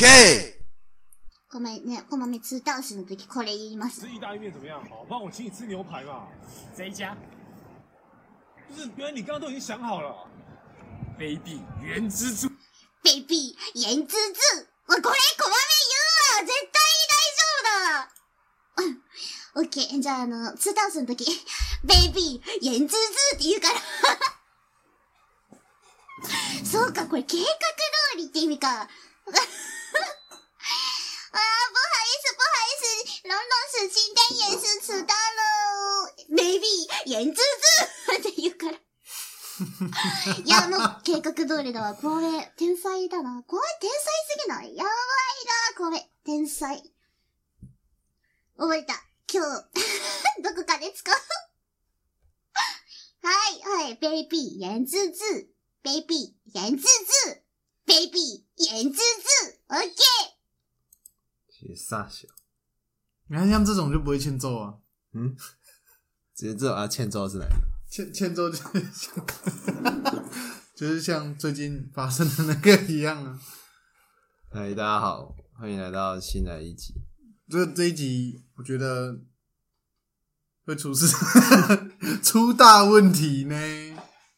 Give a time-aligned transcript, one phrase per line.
[0.00, 0.06] OK。
[1.52, 4.08] ごめんね、この三つ倒しの時これ言います吃。
[4.08, 4.80] 意大利面怎么样？
[4.88, 6.26] 好，不然我请你吃牛排嘛。
[6.74, 7.14] 这一家？
[8.66, 10.26] 不是，原来你刚刚都已经想好了。
[11.18, 12.48] 卑鄙原之助
[13.02, 16.80] ，baby 颜滋滋，我これこまめ言うわ絶対
[17.10, 18.08] 大丈夫だ
[18.76, 19.04] うん。
[19.56, 20.00] オッケー。
[20.00, 21.26] じゃあ、あの、ツータウスの時、
[21.84, 23.80] ベイビー、颜滋滋って言うから。
[26.64, 28.88] そうか、これ計画通りって意味か。
[31.32, 33.38] あー、不好意思，不好意思，龙龙
[33.70, 34.18] 使今天
[34.50, 35.20] 也是迟到了。
[36.30, 37.44] baby 颜滋滋
[38.18, 38.78] って言うから。
[40.42, 41.94] いや、もう、計画通りだわ。
[41.94, 43.44] これ、天才だな。
[43.46, 44.74] これ、天才すぎない？
[44.74, 44.96] やばいな、
[45.76, 46.10] これ。
[46.24, 46.82] 天才。
[48.56, 48.94] 覚えた。
[49.30, 49.50] 今日、
[50.42, 51.20] どこかで使うは
[53.50, 55.50] い、はい、ベイビー、颜滋滋。
[55.82, 57.42] ベイビー、颜滋滋。
[57.86, 59.60] ベイビー、颜滋滋。
[59.68, 62.26] オッケー写傻小，
[63.30, 64.74] 你看像这种就不会欠揍啊，
[65.14, 65.36] 嗯，
[66.34, 67.54] 直接这种啊欠揍是哪一个？
[67.88, 69.26] 欠欠揍就是像，
[70.74, 73.38] 就是像最近发生的那个一样啊。
[74.50, 76.92] 嗨，大家好，欢迎来到新的一集。
[77.48, 79.20] 这这一集我觉得
[80.66, 81.06] 会出事，
[82.24, 83.54] 出大问题呢。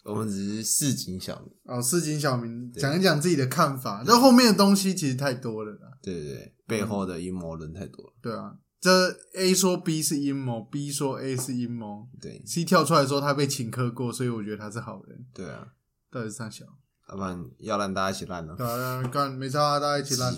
[0.04, 5.96] 我们只是市井小民，哦，市井小民对讲一讲自己的看法，这后面的东西其实太多了啦。
[6.02, 8.12] 对对对，背后的阴谋论太多了。
[8.20, 15.24] 对啊，这 A 说 B 是阴谋，B 说 A 是阴谋对，C 跳出来说他被请客过，所以我觉得他是好人。
[15.32, 15.68] 对啊，
[16.10, 16.64] 到底是三小？
[17.08, 18.56] 要不然要让大家一起烂了。
[18.56, 20.34] 对啊，干没差啊，大家一起烂。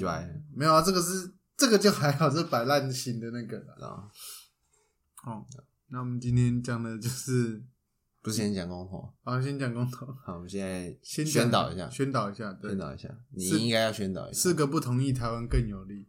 [0.55, 3.89] 没有啊，这个是这个就还好，是摆烂型的那个啦。
[3.89, 4.05] 啊，
[5.25, 5.47] 哦，
[5.89, 7.65] 那我们今天讲的就是，
[8.20, 16.06] 不是先讲公投，好，先讲公投，好，我们现在先宣导一下，宣导一下，对宣，导一下，你是应该要宣导一下，四个不同意台湾更有利。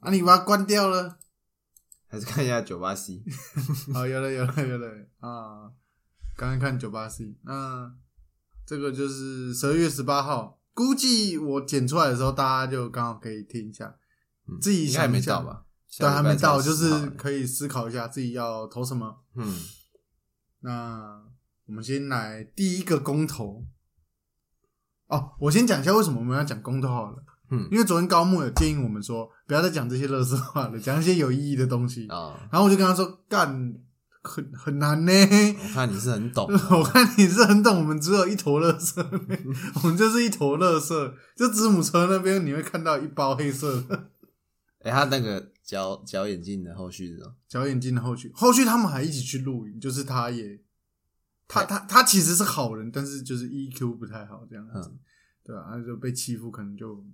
[0.00, 1.18] 啊，你把它关掉了。
[2.08, 3.22] 还是看一下九八 C。
[3.92, 4.88] 好， 有了，有了，有了
[5.20, 5.70] 啊！
[6.36, 7.92] 刚刚看九八 C，那
[8.64, 13.96] 这个就是十二月十八号，估计我剪出来的时候，大家就刚好可以听一下，
[14.46, 15.64] 嗯自己还想一下没到吧？
[15.98, 19.24] 对，还没到，就是才10号可以思考一下自己要投什么。
[19.34, 19.60] 嗯，
[20.60, 21.22] 那
[21.66, 23.66] 我们先来第一个公投。
[25.06, 27.24] 哦，我先讲一下为什么我们要讲公投好了。
[27.50, 32.06] 嗯因为昨天高木有建议我们说，不要再讲这些乐色话了，讲一些有意义的东西。
[32.08, 33.74] 啊，然后我就跟他说，干
[34.22, 35.12] 很很难呢。
[35.12, 39.08] 我看你是很懂啊， 我看你是很懂，我们只有一坨乐色，
[39.82, 41.14] 我们就是一坨乐色。
[41.36, 44.10] 就子母车那边你会看到一包黑色的
[44.82, 47.34] 哎，他那个角角眼镜的后续是什么？
[47.48, 50.60] 小眼镜的后续，后续他们还一起去露营，就是他也，
[51.48, 54.98] 他他他其实是好人，但是就是 EQ 不太好这样子，嗯
[55.44, 57.04] 对啊，他就被欺负，可能就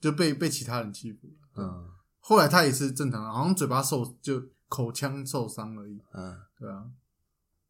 [0.00, 1.34] 就被被其他人欺负了。
[1.56, 1.90] 嗯
[2.22, 6.84] 后来他也是正常的，好像嘴巴受就口腔受伤而已，嗯，对啊，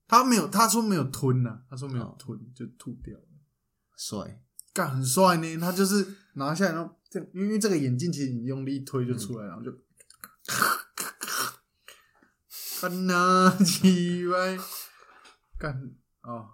[0.09, 3.25] 他没有，他说没有吞呐、他说没有哦吞，就吐掉了。
[3.97, 4.43] 帅，
[4.75, 9.71] 干很帅呢，他就是拿下来，然后这因为这个眼镜其实你用力一推就出来，然后就，
[12.83, 14.59] 干呐 奇怪，
[15.59, 16.49] 干哦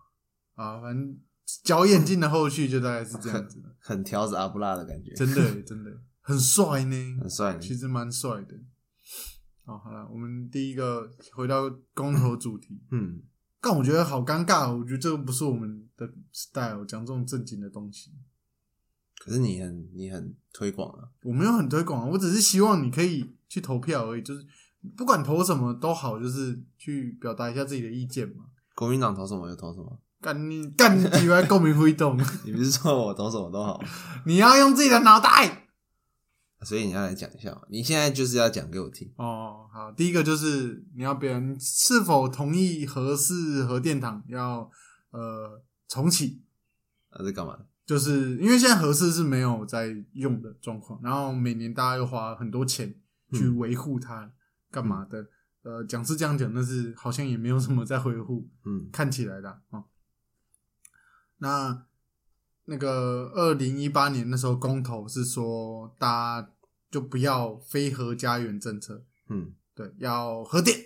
[0.54, 1.18] 啊，反正
[1.66, 5.90] 脚眼镜的后续就大概是这样子的，很条子阿布拉的感觉，真的 真的
[6.20, 7.58] 很帅呢，很帅。
[7.58, 8.54] 其实蛮帅的。
[9.64, 13.20] 哦，好了，我们第一个回到公投主题，嗯，
[13.60, 18.12] 但我觉得好尴尬哦，我觉得这个不是我们的 style，讲这种正经的东西。
[19.18, 24.46] 可是你很你很推广啊，我没有很推广啊，我只是希望你可以去投票而已，就是
[24.96, 28.44] 不管投什么都好，就是去表达一下自己的意见嘛。
[28.76, 30.00] 国民党投什么就投什么。
[30.20, 33.82] 干你干你几万共鸣挥动， 你不是说我懂什么都好，
[34.24, 35.64] 你要用自己的脑袋。
[36.62, 37.60] 所以你要来讲一下嘛。
[37.68, 39.12] 你现在就是要讲给我听。
[39.16, 44.68] 哦，好，第一个就是你要别人是否同意核四核电厂要
[45.10, 46.42] 呃重启，
[47.12, 47.66] 那是干嘛的？
[47.84, 52.88] 就是因为现在核四是没有在用的状况，然后每年大家又花很多钱
[53.32, 54.32] 去嗯维护它，
[54.72, 55.24] 干嘛的？
[55.62, 59.84] 呃，讲是这样讲，但是好像也没有什么在维护，嗯看起来的啊、哦
[61.38, 61.84] 那
[62.64, 66.50] 那个二零一八年那时候公投是说，大家
[66.90, 70.76] 就不要非核家园政策，嗯对，要核电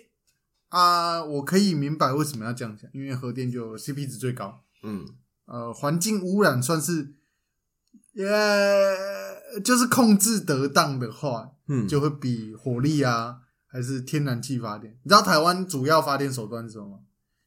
[0.69, 1.23] 啊。
[1.23, 5.05] 我可以明白为什么要这样讲，因为核电就 CP 值最高，嗯
[5.45, 7.15] 呃，环境污染算是，
[8.17, 14.97] 呃就是控制得当的话，嗯，就会比火力啊还是天然气发电。
[15.03, 16.99] 你知道台湾主要发电手段是什么吗？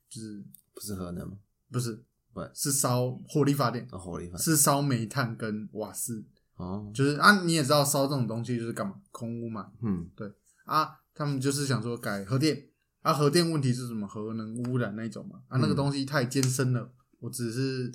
[0.08, 1.36] 就是不是核能吗？
[1.70, 2.04] 不是
[2.34, 4.38] 不是烧火力发电，啊，火力发电。
[4.42, 6.26] 是烧煤炭跟瓦斯。
[6.56, 8.94] 哦，就是啊，你也知道烧这种东西就是干嘛？
[9.10, 10.30] 空污嘛，嗯对
[10.66, 12.68] 啊，他们就是想说改核电，
[13.02, 14.06] 啊，核电问题是什么？
[14.06, 17.92] 核能污染那种嘛，啊，那个嗯东西太艰深了，我只是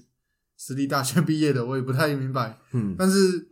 [0.58, 2.58] 私立大学毕业的，我也不太明白。
[2.74, 3.50] 嗯但是，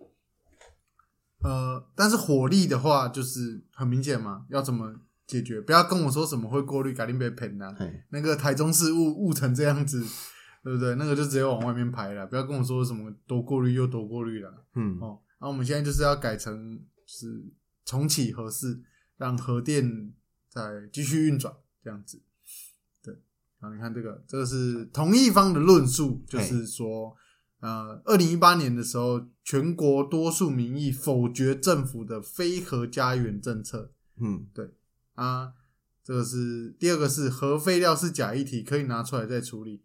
[1.42, 4.94] 呃，但是火力的话，就是很明显嘛，要怎么
[5.26, 5.62] 解决？
[5.62, 7.74] 不要跟我说什么会过滤，改定被喷啊。
[7.80, 10.04] 嘿，那个台中市雾雾成这样子，
[10.68, 10.96] 对不对？
[10.96, 14.66] 那个就直接往外面排了，不要跟我说什么多过滤又多过滤了。
[14.76, 17.42] 嗯哦，然后我们现在就是要改成是
[17.86, 18.84] 重启核四，
[19.16, 20.12] 让核电
[20.50, 22.22] 再继续运转这样子。
[23.02, 23.14] 对，
[23.62, 27.16] 然后你看这个，这个是同一方的论述，就是说，
[27.62, 34.72] 呃，二零一八年的时候，全国多数民意否决政府的非核家园政策嗯对
[35.14, 35.54] 啊。
[36.04, 39.82] 这个是第二个是核废料是假议题，可以拿出来再处理。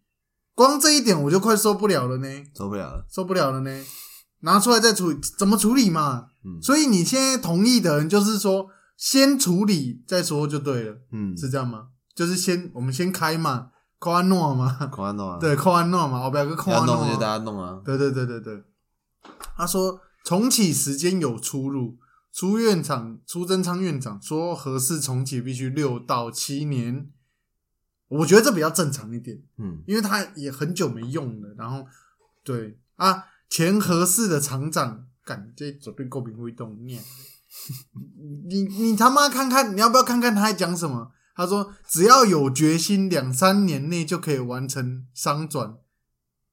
[0.62, 2.28] 光这一点我就快受不了了呢。
[2.56, 3.04] 受不了了。
[3.10, 3.84] 受不了了呢，
[4.40, 6.26] 拿出来再处理，怎么处理嘛？
[6.44, 11.88] 嗯所以你现在同意的人就是说，先处理再说就对了，嗯，是这样吗？
[12.14, 17.80] 就是先我们先开嘛，扣安诺嘛，扣安诺啊，对，扣安诺嘛，我不要个扣要安诺就大家弄啊。
[17.84, 18.62] 对对对对对。
[19.56, 21.96] 他说重启时间有出入，
[22.32, 27.08] 苏院长苏贞昌院长说合适重启必须六到七年，
[28.18, 29.40] 我觉得这比较正常一点。
[29.58, 31.86] 嗯因为他也很久没用了，然后
[32.44, 37.02] 对啊，前合适的厂长，感这左边够屏会动念，
[38.48, 41.12] 你你他妈看看，你要不要看看他在讲什么？
[41.34, 45.76] 他说只要有决心，两三年内就可以完成商转。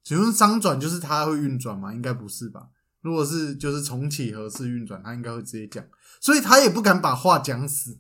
[0.04, 1.94] 请问商转就是他会运转吗？
[1.94, 2.70] 应该不是吧？
[3.02, 5.86] 如果是就是重启合适运转，他应该会直接讲，
[6.22, 8.00] 所以他也不敢把话讲死，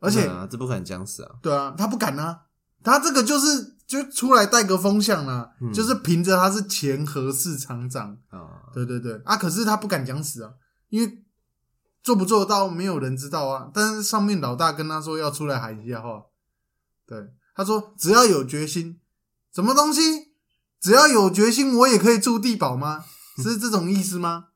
[0.00, 1.36] 而且这不敢讲死啊。
[1.40, 2.42] 对啊，他不敢啊，
[2.82, 10.52] 他这个就是就出来带个风向啦、嗯就是凭着他是前核市厂长，啊，对对对啊，可是他不敢讲死啊，
[10.88, 11.24] 因为
[12.02, 13.70] 做不做得到没有人知道啊。
[13.74, 16.22] 但是上面老大跟他说要出来喊一下话，
[17.06, 19.00] 对，他说只要有决心，
[19.54, 20.00] 什么东西？
[20.78, 23.04] 只要有决心，我也可以住地堡吗？
[23.42, 24.46] 是这种意思吗？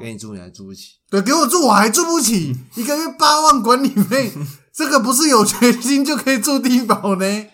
[0.00, 0.94] 给你住你还住不起。
[1.10, 4.32] 对，给我住我还住不起，一个月八万管理费，
[4.72, 7.46] 这个不是有决心就可以住低保呢？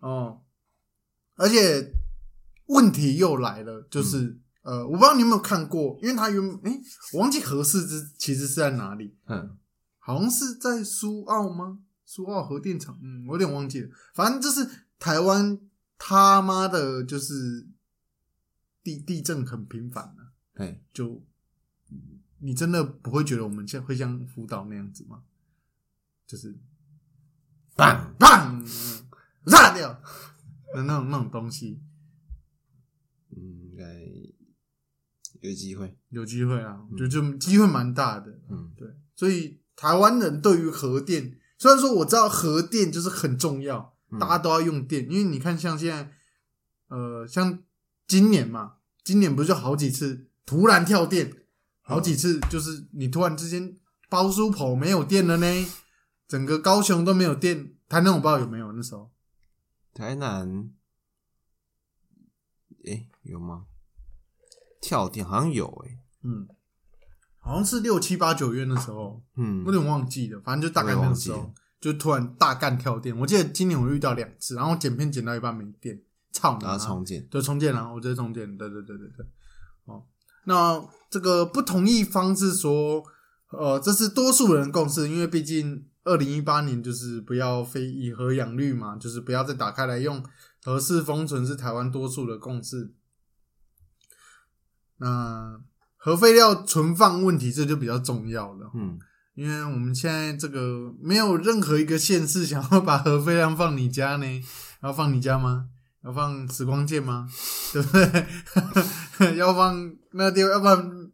[0.00, 0.42] 哦，
[1.36, 1.92] 而且
[2.66, 6.80] 问题又来了，就是、呃，我不知道你有没有看过，因为他原诶、
[7.14, 9.56] 我忘记合适之其实是在哪里，嗯
[9.98, 11.80] 好像是在苏澳吗？
[12.06, 14.66] 苏澳核电厂，嗯，我有点忘记了，反正就是
[14.98, 15.58] 台湾
[15.98, 17.66] 他妈的，就是
[18.82, 20.32] 地地震很频繁啊。
[20.54, 21.22] 哎，就嗯
[22.40, 25.22] 你真的不会觉得我们像会像辅导那样子吗？
[26.26, 26.54] 就是
[27.74, 28.62] 棒棒
[29.46, 29.92] 炸掉
[30.74, 31.80] 的那种那种东西，
[33.30, 33.84] 嗯，应该
[35.40, 35.96] 有机会。
[36.10, 38.40] 有机会啊，我觉得就机会蛮大的。
[38.50, 46.12] 嗯对，所以台湾人对于核电，虽然说我知道核电就是很重要，嗯大家都要用电，因为你看像现在，
[46.88, 47.62] 呃，像
[48.06, 51.32] 今年嘛，今年不是就好几次突然跳电，
[51.88, 53.74] 好几次就是你突然之间
[54.10, 55.46] 包租婆没有电了呢，
[56.28, 59.10] 整个高雄都没有电，台南我不知道有没有那时候，
[59.94, 60.70] 台南，
[62.84, 63.64] 诶、有吗？
[64.80, 66.46] 跳电好像有诶、嗯，
[67.38, 73.18] 好像是六七八九月那时候，嗯有，点忘记了，反正就大概那个时候就突然大干跳电。
[73.18, 76.00] 我记得今年我遇到两次，然后剪片剪到一半没电，
[76.32, 76.70] 操你妈！
[76.70, 77.26] 然后重建。
[77.28, 79.26] 对重建了，我直接重建，对对对对对。
[80.48, 83.02] 哦，那这个不同意方是说，
[83.50, 90.24] 呃，这是多数人共识，因为毕竟二零一八年就是不要非以核养绿嘛，就是不要再打开来用，
[90.64, 92.92] 核适封存是台湾多数的共识。
[94.98, 95.60] 那
[95.96, 98.70] 核废料存放问题，这就比较重要了。
[98.74, 98.98] 嗯，
[99.34, 104.26] 因为我们现在这个没有任何一个县市想要把核废料放你家呢，
[104.82, 105.68] 要放你家吗？
[106.04, 107.28] 要放时光剑吗？
[107.72, 109.36] 对不对？
[109.36, 109.74] 要放
[110.12, 111.10] 那个地方，要不然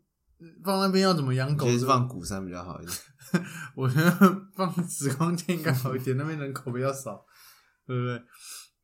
[0.64, 1.67] 放那边要怎么养狗？
[1.67, 2.99] 其实是放鼓山比较好一点。
[3.75, 7.25] 我觉得放时光剑应该好一点，那边人口比较少，
[7.87, 8.23] 对不对？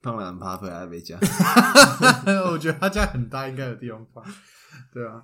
[0.02, 1.18] 放蓝趴回来没家。
[2.50, 4.24] 我觉得他家很大，应该有地方放，
[4.92, 5.22] 对啊。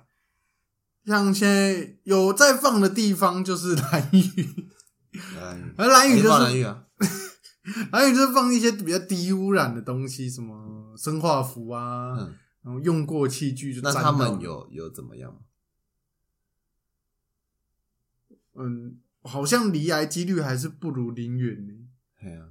[1.05, 4.69] 像现在有在放的地方就是蓝雨，
[5.77, 6.83] 而蓝雨就是放蓝雨啊。
[7.91, 10.53] 蓝雨就是放一些比较低污染的东西，什么
[10.97, 15.39] 生化服啊，嗯，然后用过器具就那他们有有怎么样吗？
[18.55, 21.73] 嗯，好像离癌几率还是不如林远呢。
[22.19, 22.47] 对啊，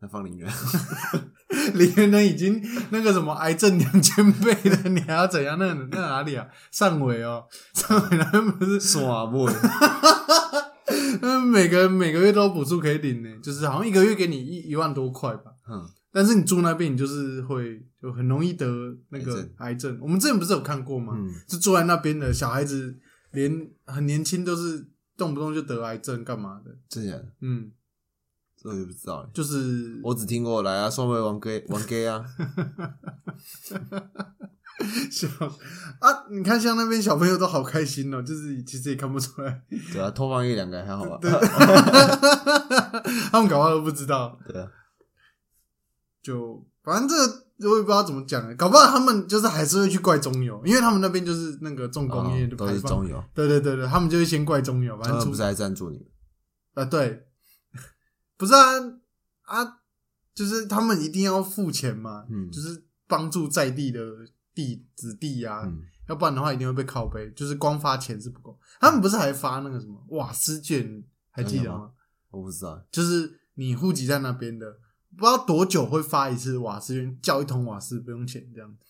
[0.00, 0.50] 那放零元，
[1.74, 5.58] 李元呢已经那个什么癌症两千倍了，你还要怎样？
[5.58, 6.48] 那那哪里啊？
[6.70, 9.46] 上尾哦，上尾那边不是耍不？
[11.20, 15.52] 嗯，每个每个月都有补助可以领呢，就是好像一个月给你一一万多块吧。
[15.68, 15.86] 嗯，
[16.18, 18.66] 但是你住那边，你就是会就很容易得
[19.10, 19.96] 那个癌症。
[20.02, 21.12] 我们之前不是有看过吗？
[21.16, 22.98] 嗯就住在那边的小孩子，
[23.30, 24.84] 连很年轻都是
[25.16, 26.76] 动不动就得癌症，干嘛的？
[26.88, 27.24] 真的？
[27.40, 27.70] 嗯，
[28.60, 29.30] 这我就不知道了。
[29.32, 32.24] 就是我只听过来啊，双位玩 gay 玩 gay 啊，
[35.12, 35.28] 小
[36.00, 41.16] 啊，你看像那边小朋友都好开心哦，就是其实也看不出来，对啊，偷放一两个还好吧？
[43.30, 44.36] 他们搞不好都不知道。
[44.48, 44.68] 对啊，
[46.28, 47.16] 就反正这
[47.64, 52.74] 个我也不知道怎么讲，搞不好他们就是还是会去怪中油，因为他们那边就是那个重工业哦都的排放。
[52.74, 56.06] 是中油，对对对对，他们就会先怪中油，反正不是还赞助你们？
[56.74, 57.26] 啊，对，
[58.36, 58.60] 不是啊
[59.44, 59.78] 啊，
[60.34, 64.00] 就是他们一定要付钱嘛，嗯就是帮助在地的
[64.54, 68.58] 地子弟啊，嗯，要不然的话一定会被拷贝，就是光发钱是不够。
[68.78, 71.90] 他们不是还发那个什么瓦斯券，还记得吗？
[72.30, 72.84] 我不知道。
[72.92, 74.76] 就是你户籍在那边的，
[75.16, 78.84] 不知道多久会发一次瓦斯券，叫一桶瓦斯不用钱这样子。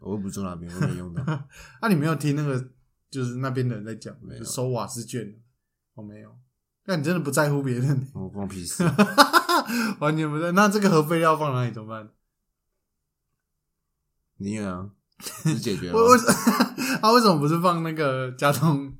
[0.00, 1.22] 我又不住那边，我没用到。
[1.80, 2.68] 啊，你没有听那个
[3.10, 5.34] 就是那边的人在讲，收瓦斯券，
[5.94, 6.36] 我没有。
[6.84, 8.84] 那你真的不在乎别人，我放屁事。
[10.00, 10.52] 完全不在。
[10.52, 12.10] 那这个核废料放哪里怎么办？
[14.36, 14.90] 宁愿啊，
[15.44, 16.10] 你解决吗 我？
[16.10, 16.18] 为
[17.00, 18.92] 他为什么不是放那个加东？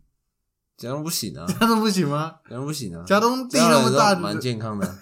[0.77, 2.37] 这样不行啊，加东不行吗？
[2.49, 3.05] 这样不行啊。
[3.07, 4.99] 加东地那么大蛮健康的。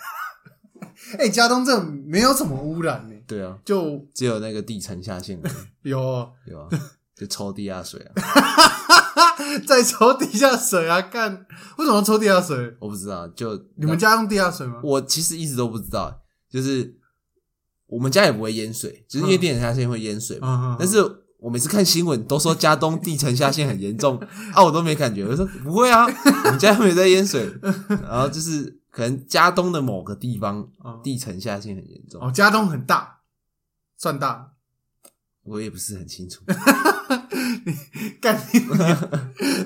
[1.19, 5.55] 哎、加东这没有什么污染呢、对啊，就只有那个地层下陷而已
[5.91, 5.99] 有
[6.47, 6.69] 有啊，
[7.17, 8.13] 就抽地下水啊。
[9.67, 11.01] 在抽地下水啊！
[11.03, 11.31] 干，
[11.77, 12.75] 为什么要抽地下水？
[12.79, 14.81] 我不知道，就你们家用地下水吗？
[14.83, 16.97] 我其实一直都不知道，就是
[17.87, 20.77] 我们家也不会淹水，就是因为地层下陷会淹水嘛。
[20.79, 20.99] 但是
[21.39, 24.17] 我每次看新闻都说嘉东地层下陷很严重
[24.55, 25.27] 啊，我都没感觉。
[25.27, 27.53] 我说不会啊，我们家没有在淹水。
[27.89, 33.23] 然后就是可能嘉东的某个地方哦地层下陷很严重，哦，加东很大，
[33.97, 34.53] 算大。
[35.45, 36.45] 我也不是很清楚。
[38.21, 38.97] 干你娘！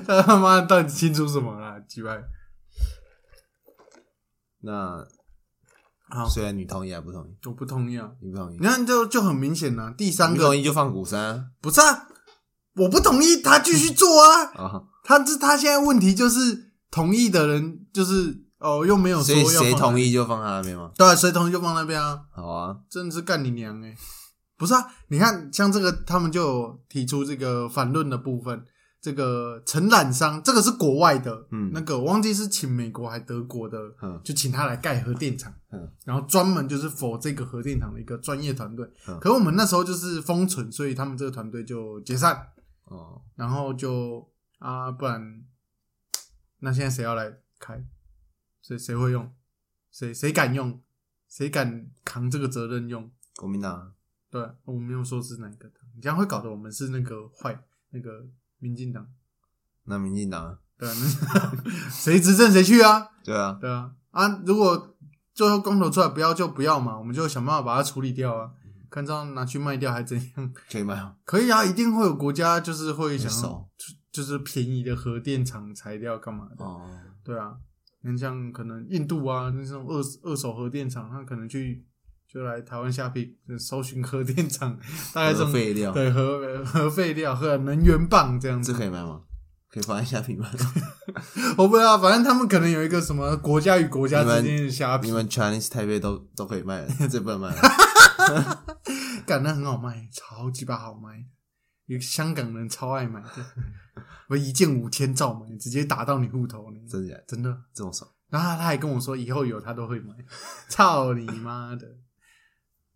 [0.07, 1.79] 他他妈到底清楚什么啦？
[1.81, 2.19] 几百
[4.61, 5.05] 那
[6.09, 8.09] 好，虽然你同意还不同意，我不同意啊！
[8.21, 12.07] 你不同意你，看，就就很明显呐、第三个同意就放鼓山啊不是啊，
[12.75, 14.45] 我不同意他继续做啊。
[14.55, 14.83] 啊。
[15.03, 19.99] 他这他现在问题就是同意的人就是哦，又没有所以说谁同？
[19.99, 20.91] 意就放他那边吗？
[20.97, 22.21] 对啊，谁同意就放那边啊。
[22.31, 23.95] 好啊，真的是干你娘哎、
[24.57, 28.65] 不是啊，你看像这个，他们就有提出这个反论的部分。
[28.99, 38.85] 这个承揽商，这个是国外的，嗯那个我忘记是请美国还德国的，嗯就请他来盖核电厂，嗯然后专门就是否这个核电厂的一个专业团队。
[39.07, 42.47] 嗯可我们那时候就是封存，所以他们这个团队就解散，
[42.85, 45.21] 哦，然后就啊，不然
[46.59, 47.81] 那现在谁要来开？
[48.67, 49.33] 谁谁会用？
[49.89, 50.81] 谁谁敢用？
[51.29, 53.09] 谁敢扛这个责任用？
[53.37, 53.91] 国民党啊
[54.29, 58.27] 对，我没有说是哪个党，你这样会搞得我们是那个坏那个
[58.59, 59.07] 民进党。
[59.85, 63.09] 那民进党啊，对啊，那 谁执政谁去啊？
[63.23, 64.97] 对啊，对啊，啊，如果
[65.33, 68.51] 最后公投出来不要就不要嘛，我们就想办法把它处理掉啊，
[68.89, 70.53] 看这样拿去卖掉还怎样？
[70.69, 71.15] 可以卖啊？
[71.23, 76.65] 可以啊，一定会有国家就是会想要就就是便宜的核电厂材料干嘛的？
[76.65, 76.89] 哦，
[77.23, 77.57] 对啊，
[78.13, 81.85] 你像可能印度啊，那种二二手核电厂，他可能去
[82.27, 84.77] 就来台湾下批搜寻核电厂，
[85.13, 88.71] 大概这核种废料，对核核废料和能源棒这样子。
[88.71, 89.21] 这可以卖吗？
[89.69, 90.49] 可以放在下品吗。
[91.57, 98.65] 我不知道，反正他们可能有一个什么国家与国家之间的虾皮你，们 Chinese 台北都都可以卖了， 这不能卖了。
[99.27, 101.25] 干那很好卖，超级巴好卖，
[101.85, 103.29] 有香港人超爱买的，
[104.29, 107.23] 我一件五千兆嘛，你，直接打到你户头呢，真的？
[107.27, 107.63] 真的。
[107.73, 108.09] 这么爽？
[108.29, 110.13] 然后他还跟我说，以后有他都会买，
[110.69, 111.87] 操你妈的！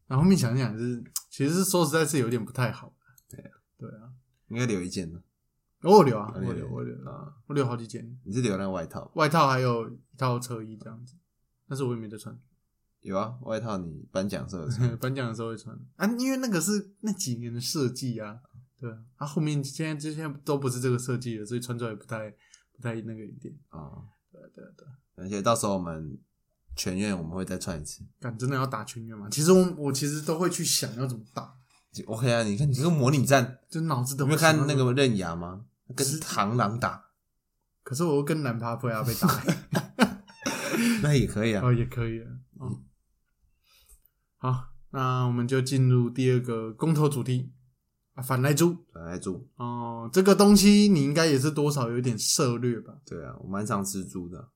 [0.07, 2.93] 然后后面想想就是，其实是说实在是有点不太好。
[3.29, 4.11] 对啊，对啊，
[4.49, 5.21] 应该留一件呢。
[5.83, 9.09] 我有留啊，我留，我留啊啊，我留好几件你是留那个外套？
[9.15, 11.15] 外套，还有一套车衣这样子，
[11.67, 12.37] 但是我也没得穿。
[12.99, 14.67] 有啊，外套你颁奖时候
[15.01, 18.41] 颁奖的时候会穿啊，因为那个是那几年的设计啊，
[18.81, 22.29] 对啊，啊后面现在这些都不是这个设计了，所以穿出来不太
[22.73, 23.53] 不太那个一点。
[23.69, 24.09] 啊。
[24.31, 24.87] 对对对，
[25.23, 26.17] 而且到时候我们
[26.75, 28.01] 全院我们会再穿一次。
[28.19, 29.27] 敢真的要打全院吗？
[29.29, 31.53] 其实我我其实都会去想要怎么打，
[31.91, 35.65] 就 OK 啊，你看你这个模拟战，就脑子都有没有会看那个刃牙吗？
[35.93, 37.09] 跟螳螂打，
[37.83, 39.43] 可是我又跟蓝帕佩亚被打，
[41.03, 41.73] 那也可以啊哦。
[41.73, 42.27] 也可以啊。
[42.61, 42.85] 嗯，
[44.37, 47.60] 好，那我们就进入第二个公投主题啊，
[48.21, 52.93] 反来猪反来猪，哦，这个东西你应该也是多少有点涉略吧？
[53.05, 54.49] 对啊，我蛮常吃猪的。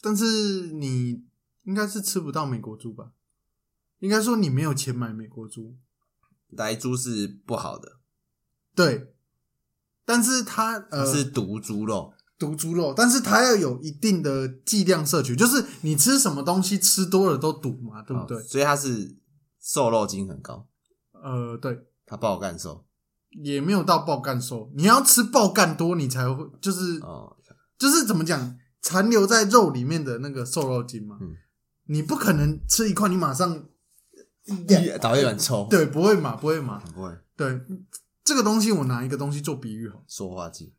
[0.00, 1.24] 但是你
[1.64, 3.12] 应该是吃不到美国猪吧？
[4.00, 5.76] 应该说你没有钱买美国猪，
[6.48, 7.98] 来猪是不好的，
[8.74, 9.14] 对。
[10.04, 18.36] 但是它呃是毒猪肉，毒猪肉，但是它要有一定的剂量摄取，就是你吃什么东西吃多了都毒嘛，对不对？
[18.36, 19.16] 哦所以它是
[19.60, 20.66] 瘦肉精很高，
[21.12, 22.84] 呃，对，它不好干瘦
[23.42, 27.36] 也没有到爆干瘦，你要吃爆干多，你才会就是哦。
[27.78, 31.36] 就是怎么讲，残留在肉里面的那个瘦肉精嘛，嗯。
[31.86, 33.66] 你不可能吃一块你马上
[35.00, 37.18] 导一碗臭，对，不会嘛，不会嘛，不会。
[37.36, 37.60] 对，
[38.22, 40.74] 这个东西我拿一个东西做比喻哈，塑化剂，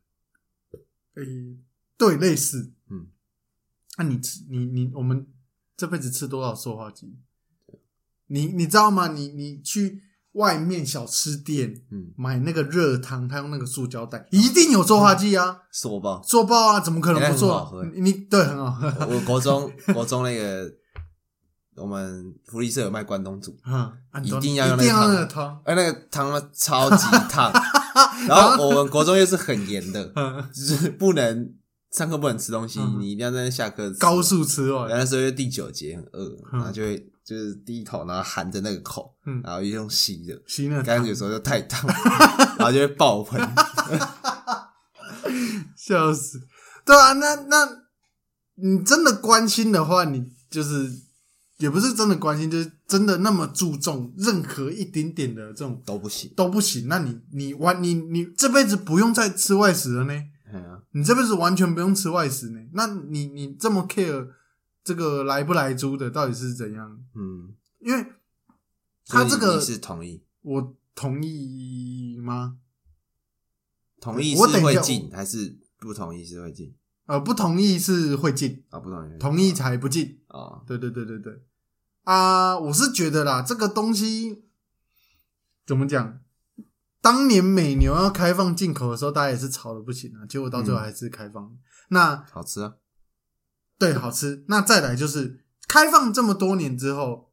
[1.16, 1.58] 诶、
[1.98, 3.08] 对，类似，嗯，
[3.98, 5.26] 那、你吃你你我们
[5.76, 7.18] 这辈子吃多少塑化剂？
[8.28, 9.08] 你你知道吗？
[9.08, 10.02] 你你去
[10.34, 16.20] 外面小吃店嗯，买那个热汤，他用那个塑胶袋，一定有塑化剂啊，塑爆。
[16.20, 17.84] 做爆啊，怎么可能不做？
[17.94, 18.70] 你你对很好。
[18.70, 20.70] 喝，我国中 国中那个
[21.76, 23.92] 我们福利社有卖关东煮， 嗯，
[24.24, 27.52] 一定要用那个那个汤，哎，那个汤呢超级烫，
[28.28, 31.52] 然后我们国中又是很严的，嗯，就是不能
[31.92, 32.96] 上课不能吃东西，嗯。
[33.00, 36.58] 你一定要在那下课高速吃然后完，那时候就第九节很饿，嗯。
[36.58, 41.88] 然后就会就是低头，然后含着那个口，嗯然后用吸的，吸那个汤刚刚有时候就太烫，
[42.58, 43.40] 然后就会爆喷。
[45.76, 46.40] 笑死，
[46.84, 47.68] 对啊，那那
[48.56, 50.90] 你真的关心的话，你就是
[51.58, 56.88] 也不是真的关心，就是真的那么注重任何一点点的这种都不行，都不行。
[56.88, 60.22] 那你你完你你这辈子不用再吃外食了呢？
[60.92, 62.60] 你这辈子完全不用吃外食呢？
[62.72, 64.28] 那你你这么 care
[64.84, 67.00] 这个来不来租的到底是怎样？
[67.14, 68.06] 嗯，因为
[69.06, 72.58] 他这个是同意，我同意吗？
[74.00, 76.76] 同意是会进还是不同意是会进
[77.06, 78.78] 呃，不同意是会进，啊？
[78.78, 80.20] 不同意，同意才不进。
[80.28, 81.42] 啊，对对对对对，
[82.02, 84.44] 啊，我是觉得啦，这个东西
[85.66, 86.20] 怎么讲？
[87.00, 91.54] 当年美牛要开放进口的时候，大家也是吵的不行啊，结果到最后还是开放。
[91.88, 92.74] 那好吃啊，
[93.92, 94.44] 对，好吃。
[94.48, 97.30] 那再来就是开放这么多年之后，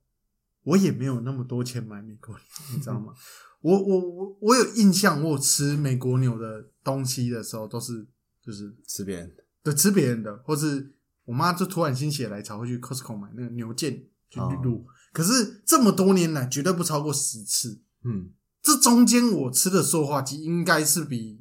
[0.63, 2.43] 我也没有那么多钱买美国牛，
[2.75, 3.13] 你知道吗？
[3.61, 8.07] 我我我我有印象，我吃美国牛的东西的时候，都是
[8.43, 10.93] 就是吃别人的，对吃别人的，或是
[11.25, 14.83] 我妈就突然心血来潮会去 Costco 买那个牛腱去哦卤。
[15.13, 17.81] 可是这么多年来，绝对不超过十次。
[18.03, 18.31] 嗯，
[18.63, 21.39] 这中间我吃的塑化剂应该是比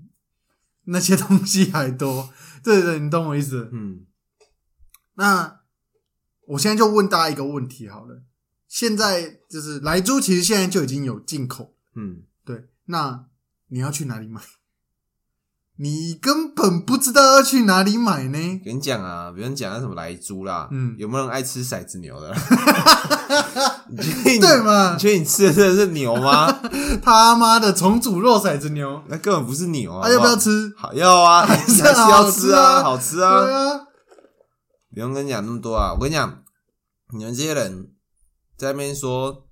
[0.84, 2.28] 那些东西还多。
[2.62, 3.70] 对对，你懂我意思？
[3.72, 4.04] 嗯，
[5.20, 5.60] 那
[6.48, 8.22] 我现在就问大家一个问题好了，
[8.66, 13.26] 现在就是莱猪其实现在就已经有进口，嗯，对，那
[13.68, 14.40] 你要去哪里买？
[15.76, 18.60] 你根本不知道要去哪里买呢。
[18.64, 22.34] 跟你讲啊，别人讲那什么来猪啦，嗯有没有人爱吃骰子牛的？
[23.90, 26.50] 你确定你对嘛你确定你吃的真的是牛吗？
[27.02, 30.06] 他妈的重组肉骰子牛，那根本不是牛啊！
[30.06, 30.34] 啊，要不要？
[30.36, 30.72] 吃？
[30.76, 33.40] 好要啊，还是是还是要吃吃啊啊，好吃啊！
[33.44, 33.80] 对啊，
[34.92, 35.92] 不用跟你讲那么多啊！
[35.94, 36.44] 我跟你讲，
[37.16, 37.92] 你们这些人
[38.56, 39.46] 在那边说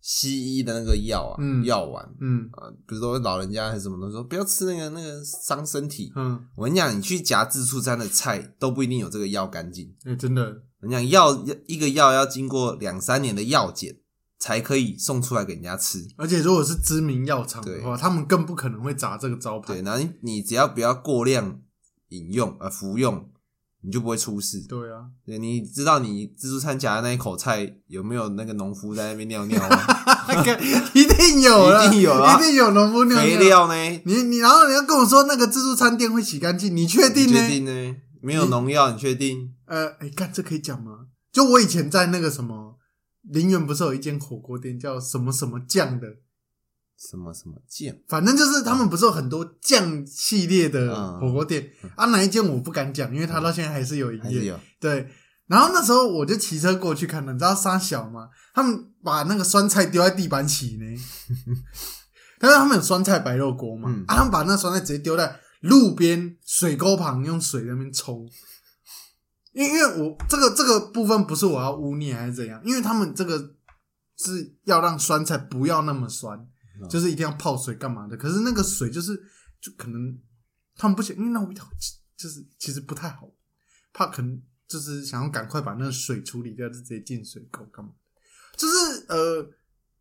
[0.00, 6.12] 西医的那个药啊，嗯药丸嗯啊，比如说老人家还是什么的，说不要吃那个那个伤身体。
[6.16, 9.94] 嗯，我跟你讲，你去夹自助餐的菜都不一定有这个药干净。
[10.04, 10.42] 哎、真的，
[10.80, 14.00] 我跟你讲，药一个药要经过两三年的药检
[14.40, 16.04] 才可以送出来给人家吃。
[16.16, 19.74] 而且如果是知名药厂的对话，他们更不可能会砸这个招牌。
[19.74, 21.60] 对，然后你你只要不要过量
[22.08, 23.30] 饮用呃服用，
[23.84, 24.60] 你就不会出事。
[24.68, 29.78] 对啊，对，你知道你自助餐夹的那一口菜有没有那个农夫在那边尿尿吗？
[30.94, 33.40] 一定有了，一定有啊一定有农夫尿肥尿。
[33.40, 34.02] 料呢？
[34.04, 37.40] 你你然后你要跟我说那个自助餐店会洗干净，你确定你呢？
[37.40, 37.96] 确定呢？
[38.20, 39.52] 没有农药，你确定？
[39.66, 41.06] 呃，哎，看这可以讲吗？
[41.32, 42.78] 就我以前在那个什么
[43.22, 46.06] 林园，不是有一间火锅店叫什么什么酱的，
[47.10, 47.94] 什么什么酱？
[48.08, 52.06] 反正就是他们不是有很多酱系列的嗯火锅店、啊？
[52.06, 54.56] 哪一间我不敢讲，因为他到现在还是有营业。
[54.78, 55.08] 对，
[55.46, 58.28] 然后那时候我就骑车过去看了，你知道沙小吗？
[58.54, 60.86] 他们把那个酸菜丢在地板洗呢，
[62.38, 68.28] 但是他们有酸菜白肉锅嘛，嗯啊，他们把那酸菜直接丢在路边水沟旁，用水在那边冲。
[69.52, 73.38] 因因为我这个这个部分不是我要污蔑还是怎样，因为他们这个
[74.16, 76.38] 是要让酸菜不要那么酸，
[76.82, 78.16] 嗯就是一定要泡水干嘛的。
[78.16, 79.14] 可是那个水就是
[79.60, 80.18] 就可能
[80.74, 81.68] 他们不行，因为那味道
[82.16, 83.30] 就是其实不太好，
[83.92, 87.92] 怕可能就是想要赶快把那个水处理掉，就直接进水沟干嘛？
[88.56, 89.50] 就是呃，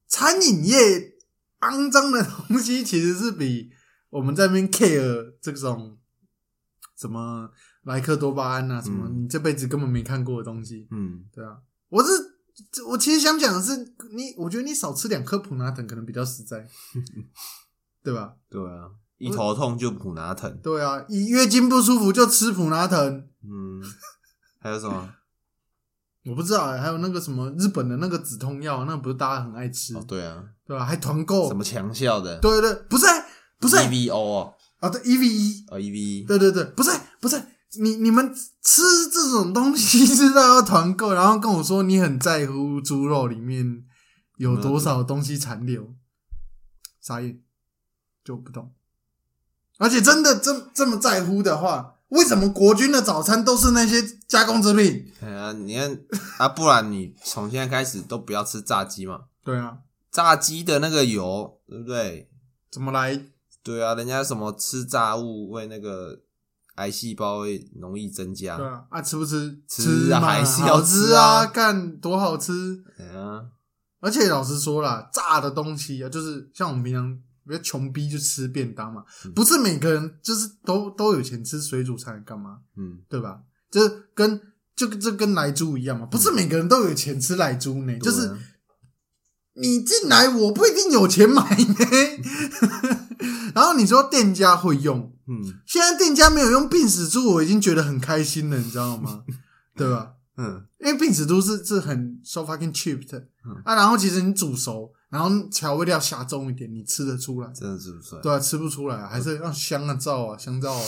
[0.08, 1.15] 餐饮业
[1.62, 3.72] 肮脏的东西其实是比
[4.10, 5.98] 我们在那边 care 这种
[6.98, 7.50] 什么
[7.84, 12.10] 莱克多巴胺啊，什么嗯你这辈子根本没看过的东西，嗯，对啊，我是
[12.88, 13.76] 我其实想讲的是，
[14.14, 16.68] 你我觉得你少吃两颗普拿疼可能比较实在，
[18.04, 18.34] 对吧？
[18.50, 23.82] 对啊，一头痛就普拿疼，对啊，一月经不舒服就吃普拿疼，嗯，
[24.60, 25.14] 还有什么？
[26.26, 30.86] 我不知道、欸，还有那个什么日本的那个止痛药，那不是大家很爱吃，哦，对啊，对吧？
[30.86, 32.40] 还团购，什么强效的？
[32.40, 33.08] 对对对，不是
[33.60, 37.42] 不是 EVO 哦，啊，对 E V E，哦 E V E，对对对，不是不是，
[37.80, 38.82] 你你们吃
[39.12, 43.84] 这种东西知道要团购，然后跟我说你很在乎猪肉里面
[44.38, 45.94] 有多少东西残留，
[47.00, 47.42] 傻眼，
[48.24, 48.74] 就不懂。
[49.78, 55.12] 而且真的这这么在乎的话，为什么国军的早餐都是那些加工制品？
[55.22, 56.00] 哎呀，你看
[56.38, 59.80] 啊，不然你从现在开始都不要吃炸鸡嘛，对啊，
[60.12, 62.30] 炸鸡的那个油，对不对？
[62.70, 63.20] 怎么来？
[63.64, 66.20] 对啊，人家什么吃炸物为那个
[66.82, 69.56] 癌细胞会容易增加，对啊，啊吃不吃？
[69.67, 72.84] 吃还是要吃吃啊干多好吃！
[72.98, 73.46] 哎呀，
[74.00, 77.15] 而且老实说啦，炸的东西啊，就是像我们平常
[77.48, 83.41] 比较穷逼就吃便当嘛，嗯不是每个人就是都都有钱吃水煮菜干嘛，嗯，对吧？
[83.70, 84.41] 就是跟
[84.76, 88.38] 就这跟来猪一样嘛，不是每个人都有钱吃来猪呢，就是对啊
[89.54, 91.76] 你进来我不一定有钱买呢。
[93.54, 99.24] 然后你说店家会用，嗯现在店家没有用病死猪，我已经觉得很开心了，你知道吗？
[99.76, 100.12] 对吧？
[100.38, 107.48] 嗯因为病死猪是是很 so fucking cheap 的、嗯啊，然后其实你煮熟，然后调味料下重一点，你吃得出来。
[107.54, 110.84] 真的吃不出来，对啊，吃不出来啊，还是要香啊、皂啊、香皂 啊，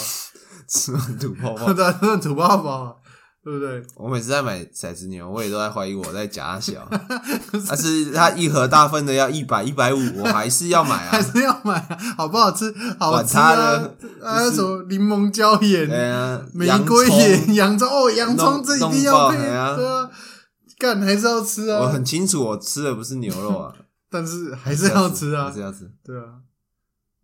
[0.67, 1.71] 吃完吐泡泡。
[1.73, 2.95] 对啊，真的土包包啊，
[3.43, 3.84] 对不对？
[3.95, 6.88] 我每次在买骰子牛，我也都在怀疑我在假小，
[7.67, 11.21] 但是它一盒大份的要一百一百五，我还是要买啊还啊。
[11.21, 12.73] 是要买啊，好不好吃？
[12.97, 13.97] 好管吃啊它的！
[14.25, 20.10] 啊，什么柠檬椒盐、哎呀，玫瑰盐、洋葱哦，洋葱弄这一定要配，啊，
[20.79, 23.75] 干还是要吃啊我很，清楚，我吃的不是牛肉啊，
[24.10, 25.91] 但是还是要吃啊还是，要吃。
[26.01, 26.39] 对啊，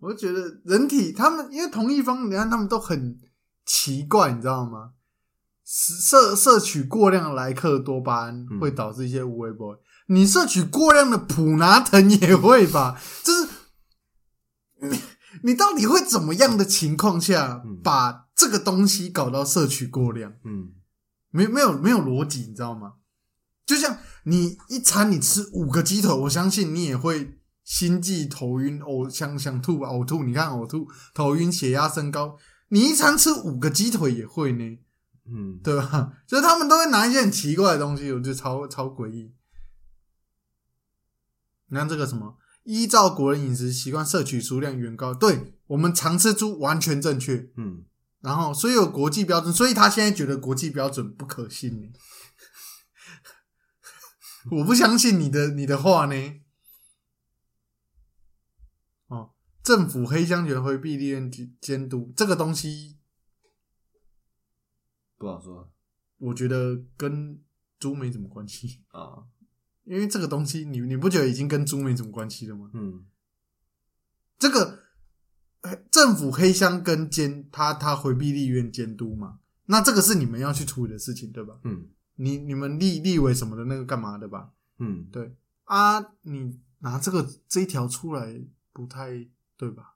[0.01, 3.17] 我就觉得人体他们因为同一方，你看他们都很
[3.65, 4.89] 奇怪，你知道吗？
[5.71, 12.99] 摄摄取过量的莱克多巴胺嗯会导致一些无微波，你摄取过量的普拿疼也会吧？
[13.23, 13.47] 就是
[14.81, 14.99] 你
[15.43, 20.33] 你到底会怎么样的情况下嗯把这个东西搞到摄取过量？
[20.43, 20.73] 嗯
[21.29, 22.93] 没没有没有逻辑，你知道吗？
[23.63, 30.23] 就像你一餐你吃五个鸡腿，我相信你也会心悸、头晕、呕想想吐吧，呕吐。
[30.23, 32.35] 你看呕吐、头晕、血压升高，
[32.69, 34.79] 你一餐吃五个鸡腿也会呢，
[35.31, 36.13] 嗯，对吧？
[36.27, 39.33] 就是他们都会拿一些很奇怪的东西，我觉得超超诡异。
[41.67, 47.85] 你看这个什么，依照国人饮食习惯摄取数量远高，对我们常吃猪完全正确，嗯，
[48.21, 51.87] 然后所以有国际标准，所以他现在觉得国际标准不可信呢。
[54.57, 56.41] 我不相信你的你的话呢。
[59.07, 59.31] 哦，
[59.63, 62.98] 政府黑箱权回避利润监监督这个东西，
[65.19, 65.71] 不好说
[66.17, 67.39] 我觉得跟
[67.77, 69.25] 猪没什么关系，啊。
[69.85, 72.69] 因为这个东西你你不觉得已经跟猪没什么关系了吗？
[72.73, 73.05] 嗯
[74.37, 74.79] 这个
[75.61, 81.59] 呃政府黑箱跟监他他回避立院监督嘛，那这个是你们要去处理的事情，对吧？
[81.63, 84.51] 嗯你你们立立委什么的那个干嘛的吧？
[84.77, 89.27] 嗯，对啊，你拿这个这一条出来不太
[89.57, 89.95] 对吧？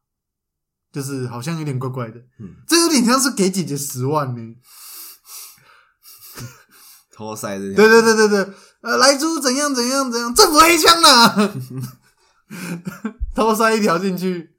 [0.92, 4.56] 就是好像有点怪怪的，嗯，这有点像是给姐姐十万呢。
[7.14, 7.76] 偷塞这些。
[7.76, 11.54] 对对对对对，呃，莱猪怎样怎样怎样，政府黑箱啦，
[13.36, 14.56] 偷塞一条进去，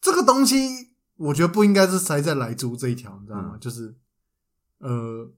[0.00, 3.50] 这个东西我觉得不应该是塞在莱猪这一条，你知道吗？
[3.54, 3.96] 嗯就是
[4.78, 5.32] 呃，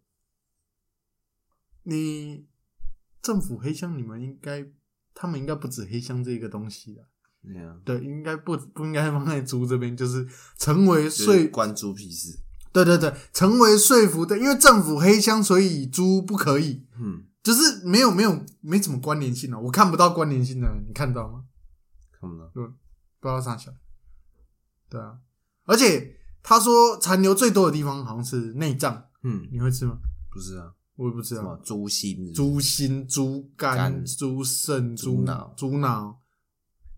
[1.85, 2.47] 你
[3.23, 4.67] 政府黑箱，你们应该
[5.15, 7.03] 他们应该不止黑箱这个东西的，
[7.85, 12.39] 对，应该不不应该放在猪这边，就是成为税关猪屁事。
[12.73, 21.45] 对对对，成为说服的，因为政府黑箱，所以猪不可以，嗯，就是没有没有没什么关联性啊，我看不到关联性的，你看到吗？
[22.21, 22.51] 看不到。
[23.21, 23.75] 不知道啥想，
[24.89, 25.19] 对啊，
[25.65, 29.99] 而且他说残留最多的地方好像是内脏，嗯，你会吃吗？
[30.31, 32.33] 不是啊，我也不知什么道，猪心？
[32.33, 36.21] 猪心、猪肝、肝猪肾、猪猪脑猪脑，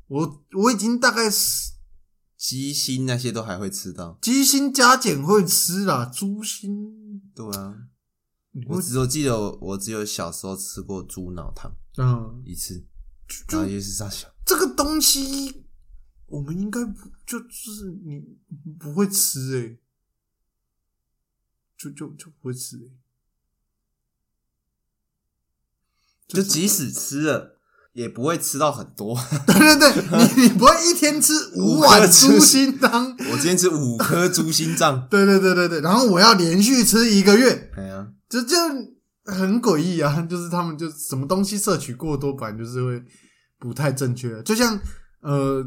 [0.08, 1.72] 我我已经大概是
[2.40, 4.18] 鸡心那些都还会吃到。
[4.22, 7.20] 鸡心加减会吃啦，猪心。
[7.34, 7.88] 对啊，
[8.66, 12.86] 我只有记得我我只有小时候吃过猪脑汤嗯，一次，
[13.28, 15.66] 就然后也是傻小，这个东西，
[16.24, 18.38] 我们应该不就就是你
[18.78, 19.78] 不会吃诶、
[21.76, 22.90] 就就就不会吃诶、
[26.26, 27.59] 就即使吃了，
[27.92, 29.18] 也不会吃到很多。
[29.46, 33.10] 对对对，你你不会一天吃五五碗猪猪心汤。
[33.30, 38.56] 我今天吃五颗猪心脏， 对对对对对，然后我要连续吃一个月，哎呀，这就
[39.24, 40.20] 很诡异啊！
[40.28, 43.02] 就是他们就什么东西摄取过多，反正就是会
[43.58, 44.42] 不太正确。
[44.42, 44.78] 就像
[45.20, 45.64] 呃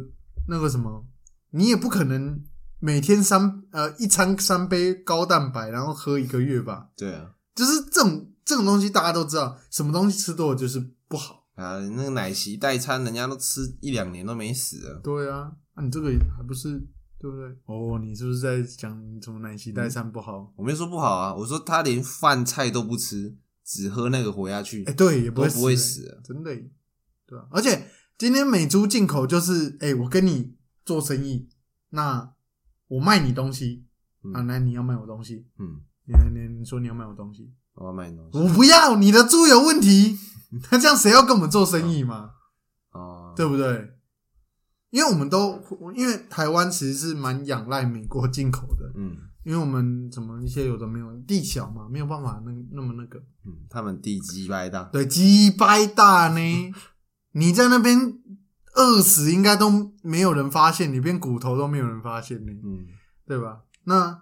[0.48, 1.06] 那个什么，
[1.52, 2.42] 你也不可能
[2.80, 6.88] 每天三呃一餐三杯高蛋白，然后喝一个月吧？
[6.98, 11.43] 对啊，就是这种这种东西，大家都知道，什么东西吃多了就是不好。
[11.56, 15.00] 啊，那个奶昔代餐，人家都吃一两年都没死啊。
[15.04, 16.80] 对啊，啊你这个还不是
[17.20, 17.48] 对不对？
[17.66, 20.52] 哦，你是不是在讲什么奶昔代餐不好？
[20.58, 26.22] 我没说不好啊，我说他连饭菜都不吃，只喝那个活下去哎、，对，也不会都不会死。
[26.24, 26.56] 真的，
[27.26, 27.48] 对啊。
[27.52, 27.88] 而且
[28.18, 31.50] 今天美猪进口就是，哎、我跟你做生意，
[31.90, 32.34] 那
[32.88, 33.86] 我卖你东西、
[34.24, 38.38] 嗯啊，那你要卖我东西，嗯，你你你说你要卖我东西，我要卖东西。
[38.40, 40.18] 我不要，你的猪有问题，
[40.72, 42.32] 那这样谁要跟我们做生意嘛？
[42.92, 43.92] 哦，对不对？
[44.92, 45.60] 因为我们都
[45.96, 49.18] 因为台湾其实是蛮仰赖美国进口的，嗯。
[49.44, 56.40] 因为我们怎么一些有的没有地小嘛，没有办法那那么那个，嗯，他们地鸡掰大，对，鸡掰大呢，
[57.34, 58.00] 你在那边
[58.76, 62.86] 饿死应该都没有人发现，你变骨头都没有人发现呢，嗯。
[63.28, 63.64] 对吧？
[63.84, 64.22] 那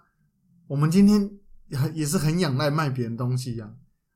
[0.66, 1.30] 我们今天
[1.94, 3.68] 也是很仰赖卖别人东西呀、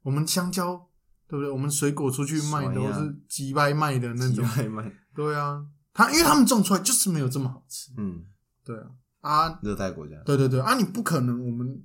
[0.03, 0.89] 我们香蕉
[1.29, 1.51] 对不对？
[1.51, 8.25] 我们水果出去卖都是几百卖的那鸡种，对啊，他因为他们种出来就是没有这么好吃，嗯，
[8.65, 8.87] 对啊。
[9.23, 10.61] 啊，热带国家，对对对。
[10.61, 11.83] 啊，你不可能我们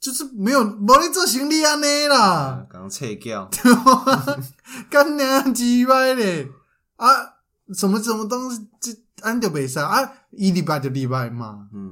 [0.00, 2.18] 就是没有没你做行李安尼啦。
[2.18, 3.50] 啊，，刚切掉，
[4.88, 6.48] 干娘几百嘞。
[6.96, 7.06] 啊！
[7.74, 10.00] 什么什么东西，这安就袂使啊！
[10.30, 11.85] 一礼拜就礼拜嘛，嗯，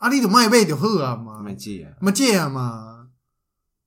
[0.00, 3.10] 啊，你就卖买就好啊嘛，没借啊，没借啊嘛。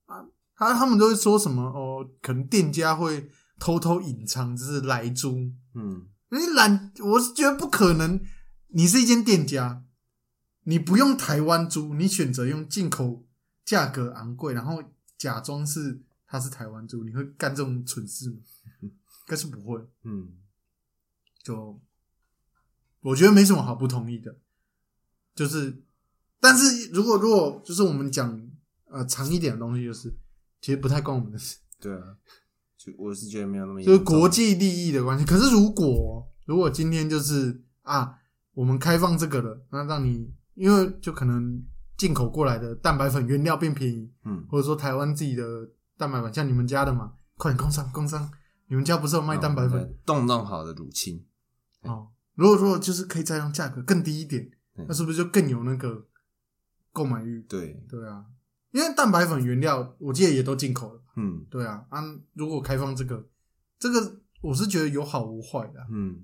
[0.06, 2.08] 啊，他他们都会说什么哦？
[2.22, 5.52] 可能店家会偷偷隐藏，这是来租。
[5.74, 8.22] 嗯你懒，我是觉得不可能。
[8.68, 9.84] 你是一间店家，
[10.64, 13.26] 你不用台湾租，你选择用进口，
[13.66, 14.84] 价格昂贵，然后
[15.18, 18.38] 假装是他是台湾租，你会干这种蠢事吗？
[18.82, 18.92] 应
[19.26, 19.80] 该是不会。
[20.04, 20.38] 嗯
[21.44, 21.82] 就
[23.02, 24.38] 我觉得没什么好不同意的，
[25.36, 25.84] 就是，
[26.44, 28.38] 但是如果如果就是我们讲
[28.90, 30.14] 呃长一点的东西，就是
[30.60, 32.18] 其实不太关我们的事，对啊，
[32.78, 33.94] 就我是觉得没有那么严重。
[33.94, 35.24] 就是国际利益的关系。
[35.24, 38.18] 可是如果如果今天就是啊，
[38.54, 41.64] 我们开放这个了，那让你因为就可能
[41.96, 44.46] 进口过来的蛋白粉原料变便宜，嗯。
[44.50, 45.44] 或者说台湾自己的
[45.98, 48.30] 蛋白粉，像你们家的嘛，快点工商工商，
[48.68, 49.98] 你们家不是有卖蛋白粉？
[50.06, 51.24] 冻冻好的乳清，
[51.84, 54.44] 哦，如果说就是可以再让价格更低一点，
[54.76, 54.86] 对。
[54.88, 56.06] 那是不是就更有那个
[56.94, 57.42] 购买欲？
[57.50, 58.24] 对，对啊，
[58.72, 61.46] 因为蛋白粉原料我记得也都进口了，嗯。
[61.50, 62.02] 对啊，啊，
[62.34, 63.28] 如果开放这个，
[63.78, 66.16] 这个我是觉得有好无坏的啊、嗯，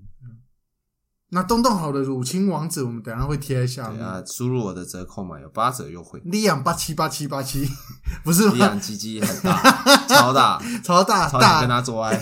[1.32, 3.98] 那东东好的乳清网址，我们等一下会贴在下面。
[3.98, 7.68] 对啊，输入我的折扣码有八折优惠，利养八七八七八七，
[8.24, 8.66] 不是李吗？
[8.68, 9.62] 养鸡鸡很大，
[10.10, 11.62] 超大，超 大超大。
[11.62, 12.20] 跟，他做爱，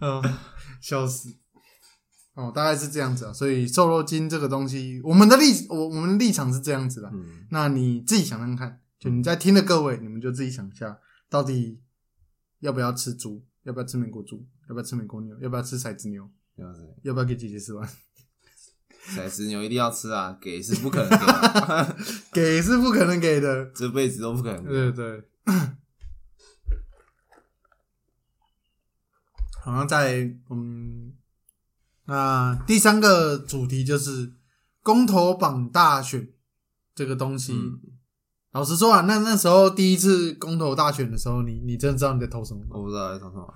[0.00, 0.22] 嗯，
[0.80, 1.34] 笑死。
[2.34, 11.80] 哦，大概是这样子啊，所以瘦肉精这个东西，我们的立我我们立场是这样子的，嗯那你自己想想看，就你在听的各位，你们就自己想一下，到底
[12.58, 16.28] 要不要吃猪，要不要吃美国猪，要不要吃美国牛，要不要吃骰子牛，
[17.02, 17.88] 要不要给姐姐吃完？
[19.06, 21.96] 骰子牛一定要吃啊，给是不可能给的，
[22.32, 24.70] 给是不可能给的， 这辈子都不可能给。
[24.70, 25.22] 对对。
[29.62, 31.03] 好像在嗯，
[32.06, 34.34] 那第三个主题就是
[34.82, 36.32] 公投榜大选
[36.94, 37.52] 这个东西。
[37.52, 37.80] 嗯
[38.54, 42.76] 老实说啊，那那时候第一次公投大选的时候，你你真的知道你在投什么吗？
[42.76, 43.52] 我不知道在投什么。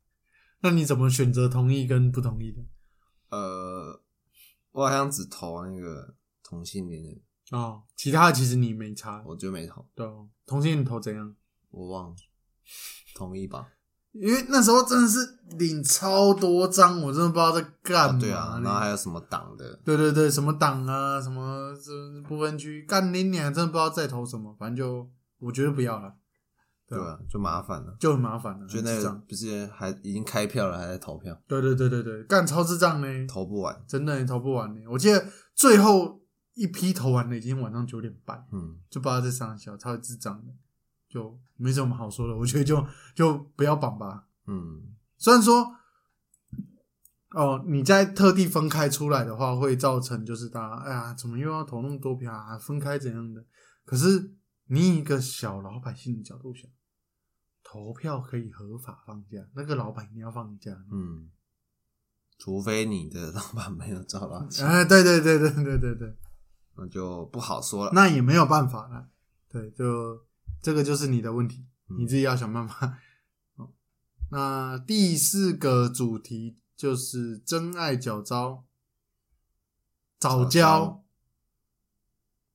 [0.64, 2.62] 那你怎么选择同意跟不同意的？
[3.28, 4.00] 呃，
[4.72, 7.20] 我好像只投那个同性恋的，
[7.54, 11.36] 哦，其他的其实你没差，我就没投，对哦，同性恋投怎样？
[11.68, 12.16] 我忘了，
[13.14, 13.68] 同意吧？
[14.12, 15.18] 因为那时候真的是
[15.58, 19.78] 领超多张，我真的不知道在干嘛、啊对啊，然后还有什么党的？
[19.84, 21.92] 对对对，什么党啊，什么这
[22.28, 26.12] 不分区，干你娘，真的不知道在投什么，反正就我觉得不要了，
[26.88, 27.96] 对啊，对啊，就麻烦了。
[28.00, 33.80] 就很麻烦了，就那个不是还已经开票了，还在投票，对对对对对，干超智障呢，投不完。
[33.86, 34.80] 真的投不完呢。
[34.90, 36.20] 我记得最后
[36.54, 40.52] 一批投完了，已经晚上九点半，嗯，就不知道在上小，超智障的，
[41.10, 42.34] 就没什么好说的。
[42.38, 44.26] 我觉得就就不要绑吧。
[44.46, 45.76] 嗯，虽然说，
[47.32, 52.56] 哦，你在特地分开出来的话，会造成就是大家，哎呀，怎么又要投那么多票啊？
[52.58, 53.44] 分开怎样的？
[53.84, 54.34] 可是
[54.68, 56.70] 你以一个小老百姓的角度想，
[57.62, 60.72] 投票可以合法放假，那个老板一定要放假。
[60.90, 61.30] 嗯，
[62.38, 66.16] 除非你的老板没有找到钱， 哎，对对对对对对对，
[66.76, 67.92] 那就不好说了。
[67.94, 69.08] 那也没有办法了。
[69.48, 70.24] 对，就
[70.62, 72.98] 这个就是你的问题，嗯你自己要想办法。
[73.56, 73.72] 哦
[74.30, 78.64] 那第四个主题就是真爱脚招，
[80.18, 81.04] 早早教教。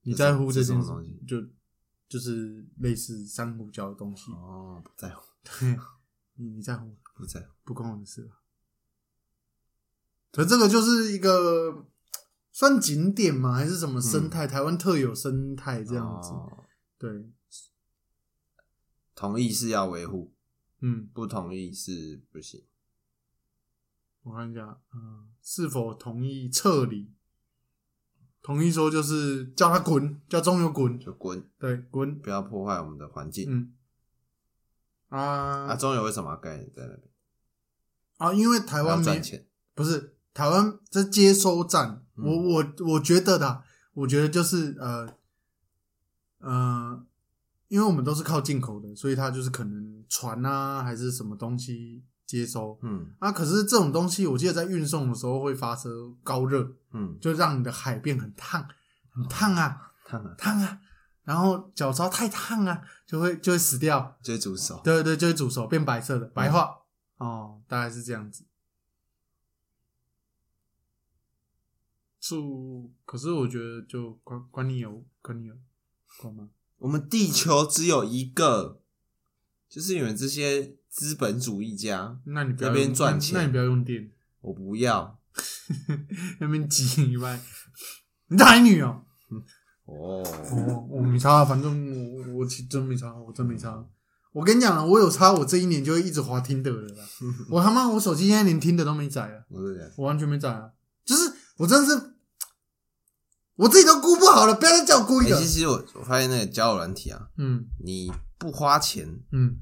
[0.03, 1.19] 你在乎这件东西？
[1.27, 1.41] 就
[2.07, 4.31] 就是类似珊瑚礁的东西。
[4.31, 5.77] 哦，不在乎，对
[6.35, 6.95] 你你在乎？
[7.15, 7.47] 不在乎。
[7.63, 8.41] 不关我的事吧。
[10.31, 11.87] 可这个就是一个
[12.51, 13.53] 算景点吗？
[13.53, 14.45] 还是什么生态？
[14.47, 16.29] 台湾特有生态这样子。
[16.29, 16.63] 哦
[16.97, 17.29] 对，
[19.15, 20.33] 同意是要维护，
[20.81, 22.63] 嗯，不同意是不行。
[24.23, 27.11] 我看一下，嗯，是否同意撤离？
[28.41, 33.45] 同意说就是叫他滚，叫中友滚，就滚，对，滚，不要破坏我们的环境。
[33.49, 33.73] 嗯，
[35.09, 37.01] 啊啊，中友为什么要盖在那边？
[38.17, 39.47] 啊，因为台还湾没要赚钱。
[39.73, 45.17] 不是台湾这接收站，嗯我我我觉得的，我觉得就是呃
[46.39, 47.05] 呃，
[47.67, 53.31] 因为我们都是靠进口的，所以它就是可能船啊还是什么东西接收嗯啊。
[53.31, 58.67] 可是这种东西，我记得在运送的时候会发生高热，嗯，就让你的海变很烫，
[59.11, 60.79] 很烫啊，烫啊烫啊。
[61.23, 64.79] 然后脚招太烫啊，就会就会死掉，就会煮熟。
[64.83, 66.83] 对对，就会煮熟变白色的白化、
[67.17, 68.45] 哦，大概是这样子。
[72.19, 75.55] 煮，可是我觉得就关关你有关你有
[76.21, 76.49] 关吗？
[76.77, 78.81] 我们地球只有一个，
[79.69, 84.11] 就是你们这些资本主义家，那你不要那边赚钱那你不要用电，
[84.41, 85.19] 我不要。
[86.39, 87.37] 那边挤以外，
[88.27, 89.03] 你台女哦、
[89.83, 93.85] 哦，哦，我没差，反正我我其真没差，我真没差。
[94.31, 97.03] 我跟你讲了，我有差，我这一年就会一直滑听的了啦。
[97.51, 99.91] 我他妈，我手机现在连听的都没载啊，我是这样。
[99.97, 100.71] 我完全没载啊。
[101.03, 102.14] 就是我真的是，
[103.55, 105.27] 我自己都估不好了，不要再叫我顾一。
[105.27, 109.57] 其实我我发现那个交友软体啊，嗯你不花钱，嗯，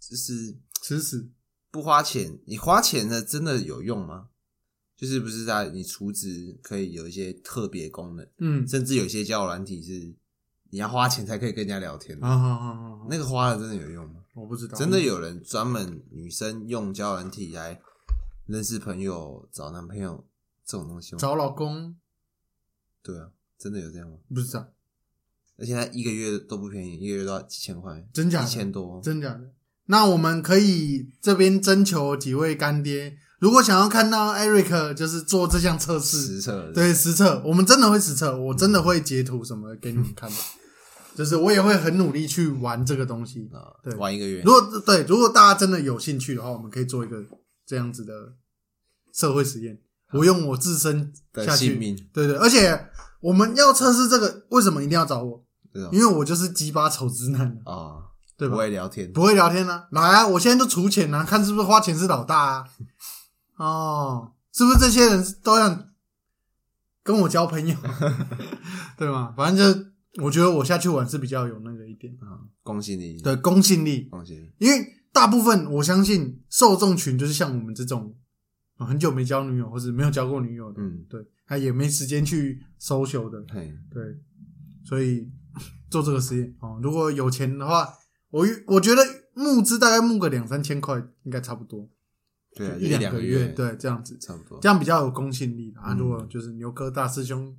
[0.00, 1.30] 就是吃屎。
[1.70, 4.28] 不花钱，你花钱的真的有用吗？
[4.96, 10.14] 就是不是在你储值可以有一些特别功能，嗯，甚至有些交友软体是
[10.70, 14.20] 你要花钱才可以跟人家聊天那个花了真的有用吗？
[14.34, 17.80] 我不知道，真的有人专门女生用交友软体来
[18.46, 20.24] 认识朋友、找男朋友
[20.64, 21.18] 这种东西吗？
[21.18, 21.96] 找老公
[23.04, 24.16] 对啊，真的有这样吗？
[24.34, 24.66] 不知道，
[25.58, 29.00] 而且他一个月都不便宜，一个月都要几千块，真假的一千多。
[29.02, 29.52] 真假的。
[29.86, 40.30] 那我们可以这边征求几位干爹，如果想要看到 Eric 就是做这项测试，实测的，对实测，我们真的会实测，我真的会截图什么给你们看，
[41.14, 43.46] 就是我也会很努力去玩这个东西。
[43.52, 47.22] 啊，对玩一个月如，果对，如果大家真的有兴趣的话，我们可以做一个
[47.66, 48.32] 这样子的
[49.12, 49.78] 社会实验。
[50.14, 52.88] 我用我自身的下去，性命，对对，而且
[53.20, 55.44] 我们要测试这个，为什么一定要找我？
[55.90, 57.98] 因为我就是鸡巴丑直男，啊，
[58.36, 58.58] 对吧不？
[58.58, 60.26] 会聊天，不会聊天呢、来啊！
[60.26, 62.64] 我现在都出钱啊，看是不是花钱是老大啊？
[63.58, 65.88] 哦，是不是这些人都想
[67.02, 67.76] 跟我交朋友？
[68.96, 69.34] 对吗？
[69.36, 69.74] 反正
[70.14, 78.23] 就我觉得我下去玩是比较有那个一点，啊，公信力，对公信力，公信力，因为大部分我相信受众群就是像我们这种呃
[78.78, 84.02] 很久没交女友或者没有交过女友的，嗯，对，他也没时间去 social 的，嘿，对，
[84.84, 85.30] 所以
[85.90, 87.88] 做这个实验哦，如果有钱的话，
[88.30, 89.02] 我我觉得
[89.34, 91.88] 募资大概募个两三千块应该差不多，
[92.56, 94.68] 对啊，一两个月，，对，这样子，差不多这。
[94.68, 95.92] 样比较有公信力啊。
[95.92, 97.56] 嗯如果就是牛哥大师兄，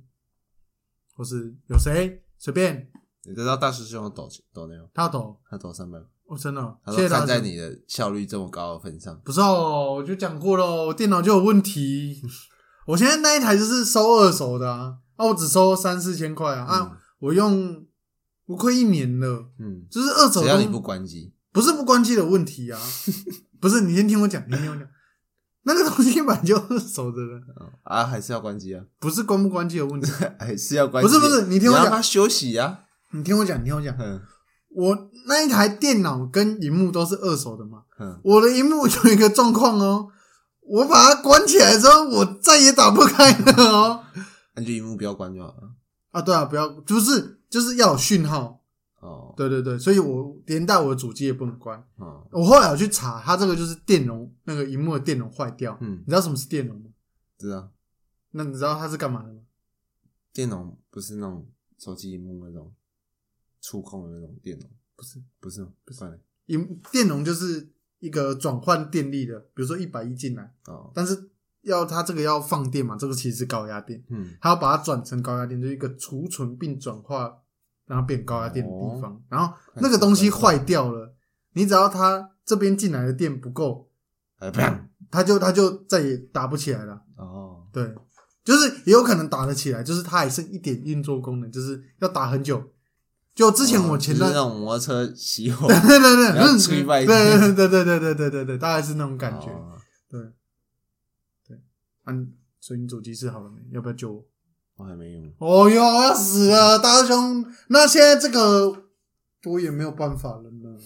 [1.14, 2.90] 或是有谁随便
[3.24, 7.26] 你知道大师兄有抖抖那种，他抖，他抖三百，哦，真的哦，他说谢谢大师。
[7.26, 12.20] 看在你的效率这么高的份上，不是哦，我就讲过了，我电脑就有问题。
[12.86, 17.84] 我现在那一台就是收二手的啊，啊，我只收三四千块啊，啊，我用
[18.46, 22.78] 我快一年了，嗯，就是二手东只要你不关机，不是不关机的问题啊，
[23.60, 24.86] 不是你先听我讲，你先听我讲，
[25.64, 27.18] 那个东西本来就二手的。
[27.18, 30.10] 了，嗯啊，还是要关机啊，不是关不关机的问题。
[30.38, 31.84] 还是要关机，不是不是你听我讲。
[31.86, 32.80] 让他休息啊，
[33.12, 34.20] 你听我讲，你听我讲，嗯
[34.76, 40.08] 我那一台电脑跟荧幕都是二手的嘛，嗯，我的荧幕有一个状况哦，
[40.60, 44.04] 我把它关起来之后，我再也打不开了哦。
[44.54, 45.70] 那就荧幕不要关就好了。
[46.10, 48.62] 啊，对啊，不要，就是，就是要有讯号。
[49.00, 51.82] 哦，对对对，所以我连带我的主机也不能关。
[51.96, 55.78] 哦，我后来有去查，它这个就是电容那个荧幕的电容坏掉。
[55.80, 56.90] 嗯你，知道什么是电容吗？
[57.38, 57.70] 知道
[58.32, 59.40] 那你知道它是干嘛的吗？
[60.34, 61.48] 电容不是那种
[61.78, 62.70] 手机荧幕那种
[63.66, 65.72] 触控的那种电容，不是，不是吗？
[65.84, 71.28] 不是荧电容就是一个转换电力的，比如说一百一进来，哦，但是
[71.62, 77.42] 要它这个要放电嘛，这个其实是高压电，嗯，它要把它转成高压电，就是一个储存并转化，
[77.86, 79.20] 然后变高压电的地方。
[79.28, 81.16] 然后那个东西坏掉了，
[81.54, 83.90] 你只要它这边进来的电不够，
[85.10, 87.02] 它就它就再也打不起来了。
[87.16, 87.92] 哦，对，
[88.44, 92.62] 就是也有可能打得起来，就是它还剩一点运作功能，就是要打很久。
[93.36, 99.48] 就之前我前段哦就是那种摩托车熄火， 对对对对，吹外对对对对对对对对对，大概是那种感觉。
[99.48, 99.78] 哦
[100.08, 100.20] 对
[101.46, 101.60] 对，
[102.06, 103.60] 嗯，所以你主机是好了没？
[103.72, 104.24] 要不要救我？
[104.76, 107.44] 我还没用，哦哟，要死了，大师兄！
[107.68, 108.84] 那现在这个
[109.44, 110.78] 我也没有办法了呢。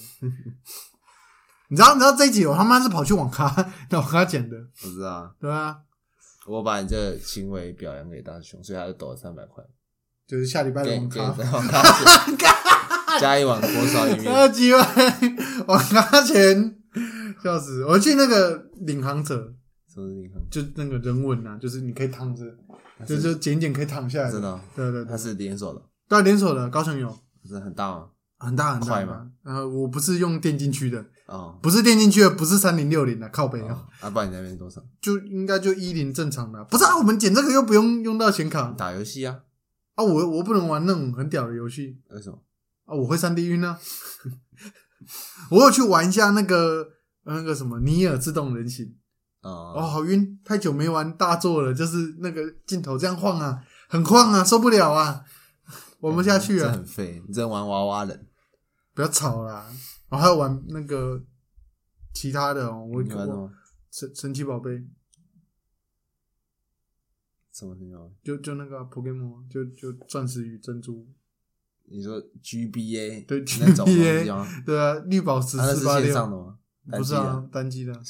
[1.69, 3.47] 你知道，你知道这一集我他妈是跑去网咖，
[3.91, 5.79] 网咖剪的，不知道啊，对啊，
[6.49, 9.63] 我把你这个行为表扬给大师兄，所以他就抖了三百块，
[10.31, 11.67] 就是下礼拜的给给网咖，在网
[12.37, 14.87] 咖 加一碗锅烧意那面，几万
[15.67, 16.77] 网咖钱，
[17.43, 17.85] 笑死！
[17.85, 19.53] 我去那个领航者，
[19.93, 20.41] 什么是银行？
[20.49, 22.45] 就那个人文啊，就是你可以躺着，
[23.05, 27.13] 就就剪一剪可以躺下来，真的哦对对对，它是连锁的，对啊连锁的，高雄有
[27.45, 28.07] 是很大吗？
[28.39, 29.27] 很大很大，快吗？
[29.43, 33.75] 呃，我不是用电竞区的，哦，不是电竞区的，不是三零六零的，靠北啊。
[33.75, 34.81] 哦，啊，不然你那边多少？
[35.01, 36.97] 就应该就一零正常的啊、不是啊？
[36.97, 39.41] 我们剪这个又不用用到显卡打游戏啊？
[40.01, 40.03] 啊！
[40.03, 42.43] 我我不能玩那种很屌的游戏为什么？
[42.87, 42.95] 啊！
[42.95, 43.79] 我会三 D 晕啊！
[45.51, 46.89] 我有去玩一下那个
[47.25, 48.95] 呃那个什么尼尔自动人形，
[49.43, 50.39] 哦，哦，好晕！
[50.45, 55.25] 太久没玩大作了，就是那个镜头这样晃啊，很晃啊，受不了啊，
[56.01, 56.73] 玩不下去这啊！
[56.73, 58.27] 很废，你在玩娃娃人，
[58.95, 59.67] 不要吵啦！
[60.11, 61.23] 我还有玩那个
[62.13, 63.51] 其他的哦，我我？
[63.93, 64.71] 神神奇宝贝，
[67.53, 68.11] 什么神宝？
[68.23, 71.07] 就就那个啊 Pokemon，就就钻石与珍珠，
[71.87, 74.65] 你说 GBA 对 GBA？
[74.65, 76.59] 对啊，绿宝石是四八线上吗？
[76.91, 77.93] 不是啊，单机的，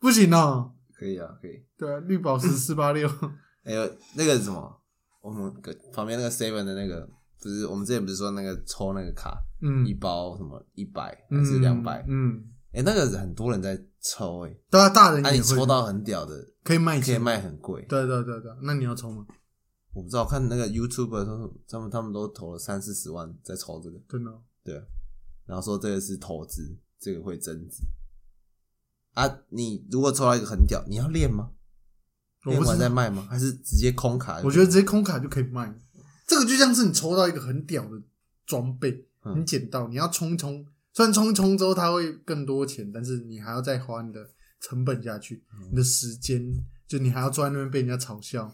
[0.00, 0.70] 不行啊。
[0.96, 1.64] 可以啊，可以。
[1.76, 3.08] 对啊，绿宝石 四八六，
[3.64, 4.80] 还有那个什么，
[5.20, 7.08] 我们隔旁边那个 Seven 的那个，
[7.40, 12.04] 不是我们之前不是说那个抽那个卡，嗯一包什么一百还是两百？
[12.08, 12.44] 嗯，
[12.74, 17.82] 哎，那个很多人在抽，哎，对啊，大人你抽到很屌的，可以卖钱，可以卖很贵。
[17.88, 19.24] 对对对对，那你要抽吗？
[19.92, 24.82] 我不知道，我看那个 YouTuber 说他们他们都投了三四十万在抽这个，真的哦，对啊，
[25.46, 27.84] 然后说这个是投资，这个会增值。
[29.12, 31.52] 啊，你如果抽到一个很屌，你要练吗？
[32.44, 33.26] 练完再卖吗？
[33.30, 34.42] 还是直接空卡？
[34.42, 35.72] 我觉得直接空卡就可以卖。
[36.26, 38.02] 这个就像是你抽到一个很屌的
[38.44, 44.30] 装备，嗯你捡到，你要冲一冲，虽然冲一冲之后它会更多钱，但是你还要再花你的
[44.60, 46.40] 成本下去，嗯你的时间，
[46.86, 48.50] 就你还要坐在那边被人家嘲笑。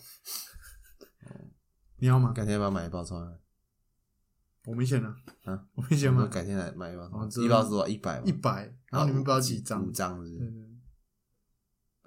[1.98, 2.32] 你要吗？
[2.34, 3.38] 改天要不要买一包抽来？
[4.64, 5.14] 我没钱了，
[5.44, 7.86] 啊，我没钱买我说改天来买一包一包是多少？
[7.86, 8.22] 一百？
[8.24, 9.90] 一百，然后你们不知道几张五？
[9.90, 10.38] 张是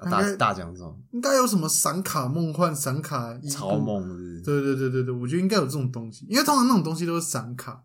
[0.10, 1.00] 大大奖是什么？
[1.12, 4.42] 应该有什么闪卡梦幻、闪卡超梦是不是？
[4.42, 7.84] 对对对对对，我觉得应该有这种东西，因为通常那种东西都是闪卡，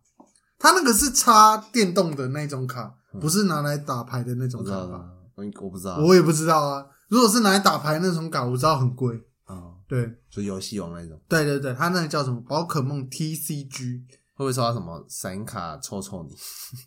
[0.59, 5.09] 它那个是插电动的那种卡，不是拿来打牌的那种卡吧？
[5.35, 5.99] 我我不知道。
[5.99, 6.87] 我也不知道啊。
[7.09, 9.17] 如果是拿来打牌那种卡，我知道很贵。
[9.47, 14.03] 哦，对就游戏王那种，对对对，他那个叫什么宝可梦 TCG，
[14.35, 16.37] 会不会抽到什么闪卡抽抽你？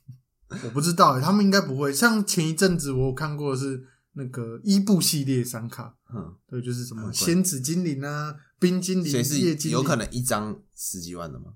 [0.66, 1.92] 我不知道欸，他们应该不会。
[1.92, 3.82] 像前一阵子我有看过的是
[4.14, 11.54] 那个伊布系列闪卡，哼，对，就是什么仙子精灵啊、冰精灵、是夜精灵，有可能一张十几万的吗？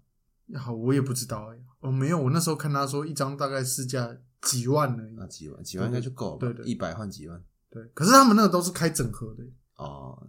[0.53, 5.19] 好，我也不知道哎、哦，没有，我那时候看他说一张大概市价几万而已。
[5.19, 6.39] 啊，几万，几万应该就够了吧？
[6.39, 7.41] 对对一百换几万？
[7.71, 9.43] 对，可是他们那个都是开整盒的，
[9.75, 10.27] 哦，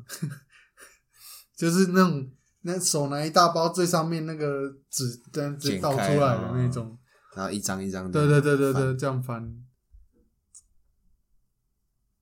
[1.56, 2.30] 就是那种
[2.62, 6.98] 那手拿一大包，最上面那个纸这样子倒出来的那种。
[7.34, 8.10] 然后一张一张的。
[8.10, 9.42] 对对对对对，这样翻。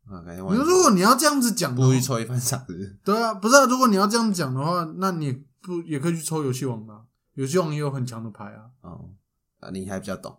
[0.07, 5.33] 啊，改天你晚说如果你要这样子讲不去，抽一番赏子，对啊，不是啊，如果你要这样讲的话，那你
[5.63, 7.01] 不也可以去抽游戏王啊，
[7.35, 8.71] 游戏王也有很强的牌啊。
[8.81, 9.15] 哦，
[9.61, 10.37] 啊，你还比较懂。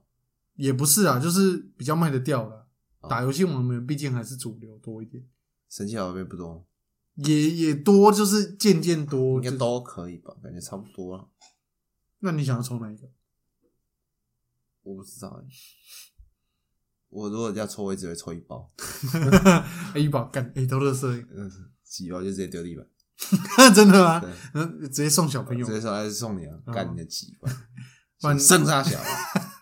[0.55, 2.67] 也不是啊，就是比较卖得掉了。
[3.01, 5.23] 哦打游戏王的人毕竟还是主流多一点，
[5.69, 6.65] 神奇宝贝不多，
[7.15, 9.43] 也也多，就是渐渐多。
[9.43, 10.35] 应该都可以吧？
[10.41, 11.29] 感觉差不多了。
[12.19, 13.07] 那你想要抽哪一个？
[14.81, 15.45] 我不知道欸
[17.09, 18.71] 我如果要抽，我也只会抽一包，
[19.93, 21.51] 哎，一包干，哎，都乐色，嗯，
[21.83, 22.87] 几包就直接丢地板。
[23.74, 24.22] 真的吗？
[24.53, 25.66] 嗯，直接送小朋友。
[25.66, 26.74] 直，接说还是送你啊，哦。
[26.74, 27.49] 干你的鸡巴，
[28.38, 28.99] 剩下小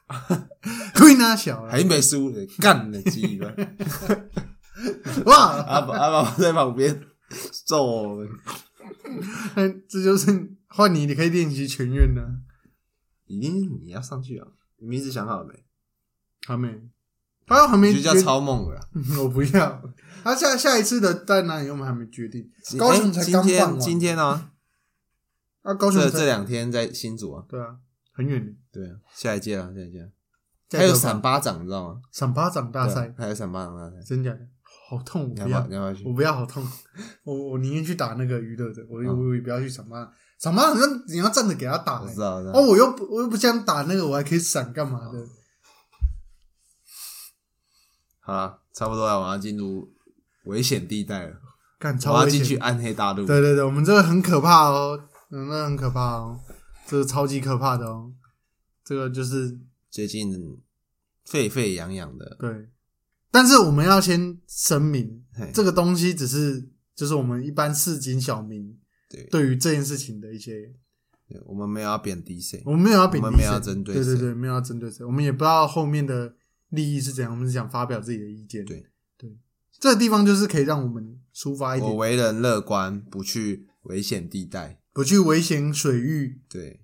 [0.07, 0.47] 啊，
[0.95, 1.71] 亏他小了。
[1.71, 3.47] 还，没输的，干你的鸡巴，
[5.25, 5.61] 哇！
[5.63, 7.01] 阿宝阿宝在旁边
[7.65, 8.29] 揍我们，
[9.55, 12.27] 那这就是换你，你可以练习全院的。
[13.27, 14.47] 已经你要上去啊，
[14.77, 15.63] 你名字想好了没？
[16.45, 16.67] 还没，
[17.45, 18.87] 他还没就叫决超梦了啦。
[19.21, 19.81] 我不要。
[20.23, 22.49] 他下下一次的在哪里，我们还没决定。
[22.79, 24.51] 高哎雄才今刚办完，天今天啊，
[25.63, 27.75] 啊，高雄才这这两天在新竹啊，对啊，
[28.13, 28.51] 很远的。
[28.71, 30.09] 对啊，下一届啊，下一届
[30.71, 32.01] 还有闪巴掌，你知道吗？
[32.11, 34.39] 闪巴掌大对啊赛，还有闪巴掌大赛，真假的？
[34.89, 35.67] 好痛，我不要你要不要？
[35.67, 36.13] 你，要不要去我？
[36.13, 36.65] 不要，好痛。
[37.25, 40.13] 我我宁愿去打那个娱乐的，我嗯我也不要去闪巴掌。
[40.39, 45.19] 闪巴掌那你要站着给他打知道，我知哦，我又不我又不想打那个，我还可以闪干嘛的？
[48.25, 49.91] 好了，差不多了，我要进入
[50.45, 51.35] 危险地带了，
[51.77, 53.25] 干我要进去暗黑大陆。
[53.25, 54.99] 对对对，我们这个很可怕哦，
[55.29, 56.39] 嗯，那很可怕哦，
[56.87, 58.11] 这个超级可怕的哦，
[58.85, 59.59] 这个就是
[59.91, 60.57] 最近
[61.25, 62.69] 沸沸扬扬的，对，
[63.29, 68.77] 但是我们要先声明嘿，这个东西只是就是我们一般市井小民
[69.09, 69.23] 对。
[69.25, 70.71] 对于这件事情的一些，
[71.27, 72.61] 对我们没有要贬低谁。
[72.65, 73.65] 我，们没有要贬低我们没有要谁。
[73.65, 74.03] 针对谁。
[74.03, 76.33] 对对对，没有要针对谁，我们也不知道后面的
[76.73, 78.65] 利益是怎样，我们是想发表自己的意见。
[78.65, 79.37] 对对，
[79.79, 84.79] 这个地方就是可以让我们抒发一点我点，为人乐观，不去危险地带。
[84.91, 86.81] 不去危险水域，对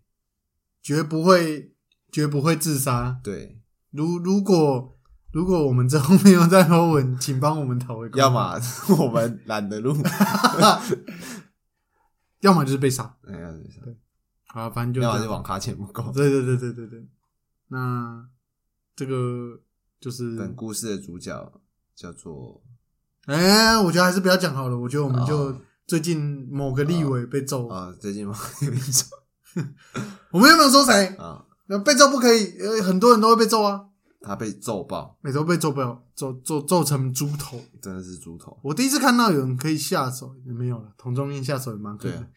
[0.82, 1.74] 绝不会
[2.12, 3.20] 绝不会自杀。
[3.24, 3.62] 对，
[3.92, 4.98] 如如果
[5.32, 8.26] 如果我们之后没有再发文，请帮我们讨回公道。
[8.26, 8.60] 要么
[8.98, 9.96] 我们懒得录
[12.42, 13.16] 要么就是被杀。
[13.28, 13.54] 哎呀，
[14.48, 16.12] 好，反正就这样要么就网咖钱不够。
[16.12, 17.08] 对对对对对对。
[17.68, 18.28] 那
[18.96, 19.62] 这个
[20.00, 21.52] 就是，本故事的主角
[21.95, 22.62] 叫做
[23.26, 24.78] 哎、我觉得还是不要讲好了。
[24.80, 28.36] 我觉得我们就哦最近某个立委被揍，啊，最近吗？
[28.62, 29.08] 有一种
[30.32, 31.08] 我们又没有说谁？
[31.18, 33.86] 啊，那被揍不可以，呃，很多人都会被揍啊，
[34.22, 37.60] 他被揍爆，每周被揍不了，揍揍揍成猪头。
[37.82, 38.58] 真的是猪头。
[38.64, 40.91] 我第一次看到有人可以下手，也没有了。
[40.97, 42.28] 童中燕下手也蛮狠的对啊。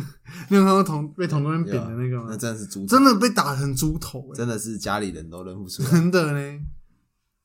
[0.50, 2.36] 你有看到童被童中燕扁的那个吗那？
[2.36, 5.90] 真的是猪头，真的被打成猪头、欸，真的是家里人都认不出来。
[5.90, 6.60] 真的呢。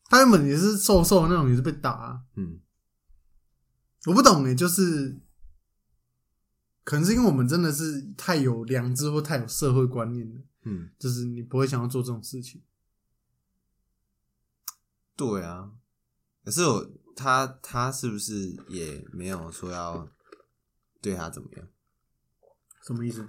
[0.09, 2.23] 他原本也是瘦瘦的那种，也是被打、啊。
[2.35, 2.59] 嗯，
[4.05, 5.19] 我不懂哎、就是
[6.83, 12.63] 可能是因为我们真的是太有良知或太有社会观念了，嗯，就是你不会想要做这种事情。
[15.15, 15.71] 对啊。
[16.45, 20.09] 可是我他他是不是也没有说要
[21.01, 21.67] 对他怎么样？
[22.85, 23.27] 什么意思？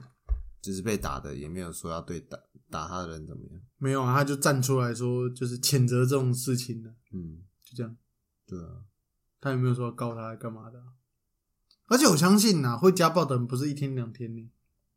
[0.60, 2.38] 就是被打的也没有说要对打
[2.70, 3.60] 打他的人怎么样？
[3.78, 7.96] 没有啊，他就站出来说，就是谴责这种事情的，嗯，就这样。
[8.46, 8.84] 对啊，
[9.40, 10.86] 他也没有说要告他干嘛的啊、
[11.86, 14.50] 而且我相信呐、会家暴的人不是一天两天呢，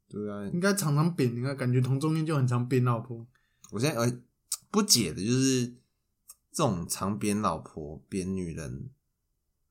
[0.10, 0.46] 对啊。
[0.48, 1.34] 应该常常扁。
[1.36, 3.26] 应该，感觉同中间就很常扁老婆。
[3.72, 4.22] 我现在呃
[4.70, 5.68] 不解的就是
[6.52, 8.90] 这种常扁老婆、扁女人，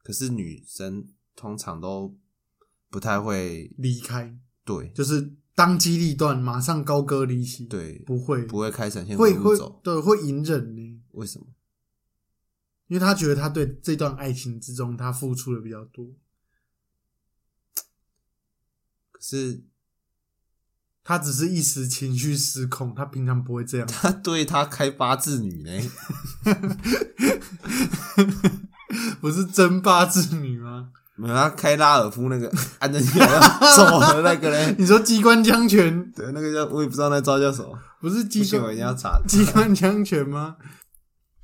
[0.02, 2.16] 可是女生通常都
[2.88, 11.48] 不太会离开，对就是当机立断，马上高歌离席。，对不会，不会开闪现会会对会隐忍呢，为什么？
[12.86, 16.14] 因为他觉得他对这段爱情之中他付出的比较多，
[19.12, 19.62] 可是
[21.04, 23.86] 他只是一时情绪失控，他平常不会这样。
[23.86, 25.90] 他对他开八字女呢？
[29.20, 30.92] 不是真八字女吗？
[31.20, 32.50] 没有，他开拉尔夫那个
[32.80, 33.40] 按着脚要
[33.76, 34.74] 走的那个呢？
[34.78, 39.20] 你说机关枪拳对，那个叫我也不知道那招叫什么，不是机不行，我关一定要查。
[39.28, 40.56] 机关枪拳吗？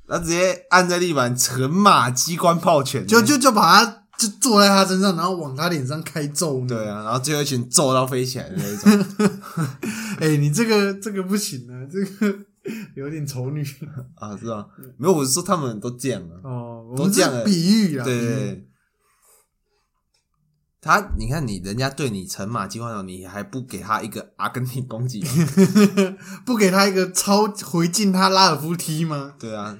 [0.07, 6.67] 他直接按在地板，乘马机关炮拳，就就就把他就坐在他身上，然后往他脸上开揍你。
[6.67, 9.05] 对啊，然后最后一拳揍到飞起来的那一种
[10.19, 12.39] 哎、你这个这个不行啊，这个
[12.95, 13.61] 有点丑女
[14.15, 14.65] 啊，是吧？
[14.97, 16.39] 没有，我是说他们都这样啊。
[16.43, 16.73] 哦。
[16.95, 18.65] 都这样了比喻啊，对，
[20.79, 25.23] 他你看你人家对你乘马机关炮，你还不给他一个阿根廷攻击？
[26.45, 29.35] 不给他一个超回敬他拉尔夫踢吗？
[29.39, 29.77] 对啊，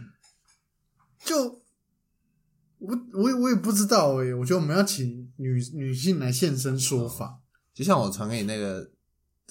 [1.24, 1.62] 就
[2.80, 7.40] 我我也我也不知道哎、我觉得我们要请女女性来现身说法。
[7.74, 8.90] 就像我传给你那个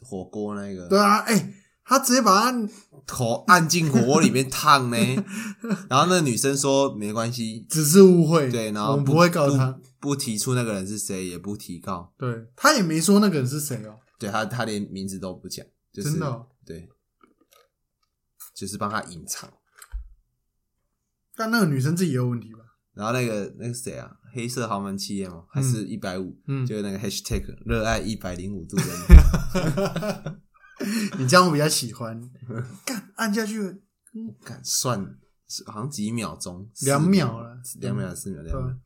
[0.02, 2.68] 火锅那个，对啊，哎、他直接把他
[3.06, 4.96] 头按进火锅里面烫呢，
[5.88, 9.78] 然后那女生说没关系，只是误会，对，然后我们不会告他。
[10.06, 12.46] 不，提出那个人是谁，也不提告，对。
[12.54, 16.46] 他也没说那个人是谁哦，对他他连名字都不讲，就是真的哦。
[16.64, 16.88] 对，
[18.54, 19.52] 就是帮他隐藏。
[21.34, 22.60] 但那个女生自己也有问题吧？
[22.94, 26.64] 然后那个那个谁啊，黑色豪门企业嘛，还是一百五，嗯。
[26.64, 30.40] 就是那个 hashtag 热爱一百零五度的
[31.18, 32.20] 你这样我比较喜欢。
[32.84, 33.82] 干按下去，
[34.44, 35.04] 敢算
[35.66, 37.60] 好像几秒钟，两秒了。
[37.64, 38.68] 四两秒四秒两秒。
[38.68, 38.76] 对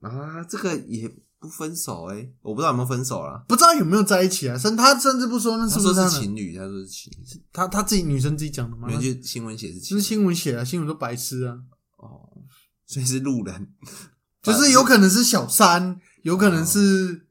[0.00, 1.08] 啊，这个也
[1.38, 3.44] 不分手哎、我不知道有没有分手啦。
[3.48, 4.56] 不知道有没有在一起啊？
[4.56, 8.88] 甚他甚至不说那他说是不是情侣，他说是情侣，他他自己女生自己讲的吗？
[8.90, 10.22] 因为就新闻写是这是情侣。
[10.22, 11.56] 新闻写啊，新闻都白痴啊，
[11.96, 12.28] 哦，
[12.86, 13.68] 所以是路人，
[14.42, 17.26] 就是有可能是小三，有可能是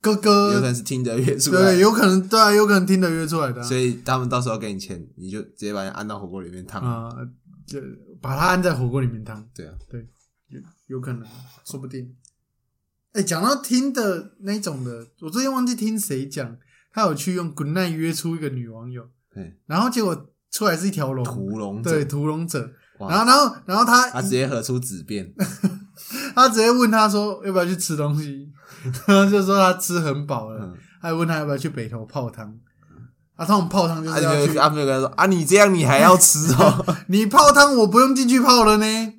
[0.00, 3.64] 哥哥，有可能是听得约出来，对，有可能对啊，有可能听得约出来的啊。
[3.64, 6.80] 所以他们到时候给你钱，你就直接把人按到火锅里面烫。
[6.82, 7.10] 啊，
[7.66, 7.78] 就
[8.20, 9.98] 把他按在火锅里面烫，对啊，有
[10.92, 11.26] 有可能，
[11.64, 12.14] 说不定。
[13.12, 16.56] 哎、讲到听的那种的，我最近忘记听谁讲，
[16.92, 22.70] 他有去用 Good Night 约出一个女网友，对，然后结果出来是一条龙，屠龙者对，屠龙者。
[22.98, 25.34] 然后，然后，然后他他直接合出纸变，
[26.36, 28.48] 他直接问他说要不要去吃东西，
[29.06, 32.56] 然后就说他吃很饱了，嗯，还问他要不要去北头泡汤。
[33.34, 39.14] 啊，他们泡汤就啊，是要去，没有，啊，没有跟他说啊，你这样你还要吃哦， 你泡汤我不用进去泡了呢。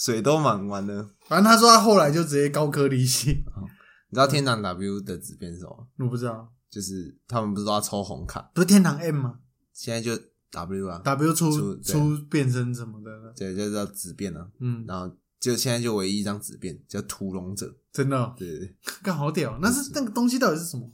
[0.00, 1.10] 水都满完了。
[1.28, 5.88] 反正他说他后来就直接高科离席，你知道天堂 W 的纸变是什么？
[5.98, 9.40] 我不知道，就是他们不是都要抽红卡，不是天堂 M 吗
[9.74, 10.18] 现在就
[10.50, 14.48] W 啊，？W 出出对出变身什么的，对，就叫纸变啊。
[14.60, 20.90] 嗯，然后就现在就唯一一张纸变叫屠龙者，真的哦，对对对，干好屌，那是那个东西到底是什么？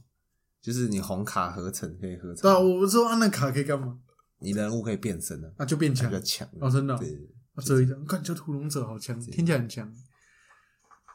[0.61, 3.97] 就是你红卡合成可以合成，对啊，我说按那卡可以干嘛？
[4.41, 9.93] 你人物可以变身啊，那，就变强那个强哦，真的哦，对对对啊这一张，看这屠龙者好强，听起来很强。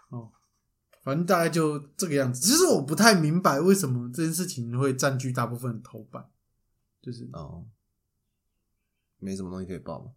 [0.09, 0.29] 哦，
[1.03, 2.41] 反正大概就这个样子。
[2.41, 6.25] 其实我不太明白为什么这件事情会占据大部分的头版，
[7.01, 7.65] 就是哦，
[9.19, 10.11] 没什么东西可以报嘛。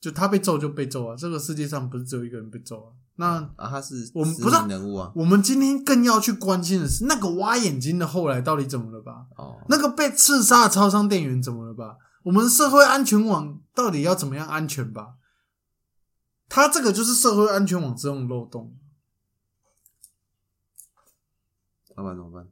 [0.00, 2.92] 就他被揍就被揍啊，这个世界上不是只有一个人被揍啊。
[3.16, 9.28] 那啊，他是我们不是名人物啊，我们今天更要去关心的是那个挖眼睛的后来到底怎么了吧？
[9.36, 11.96] 哦，那个被刺杀的超商店员怎么了吧？
[12.24, 15.14] 我们社会安全网到底要怎么样安全吧？
[16.48, 18.76] 他这个就是社会安全网这种漏洞，
[21.96, 22.48] 要不然怎么办？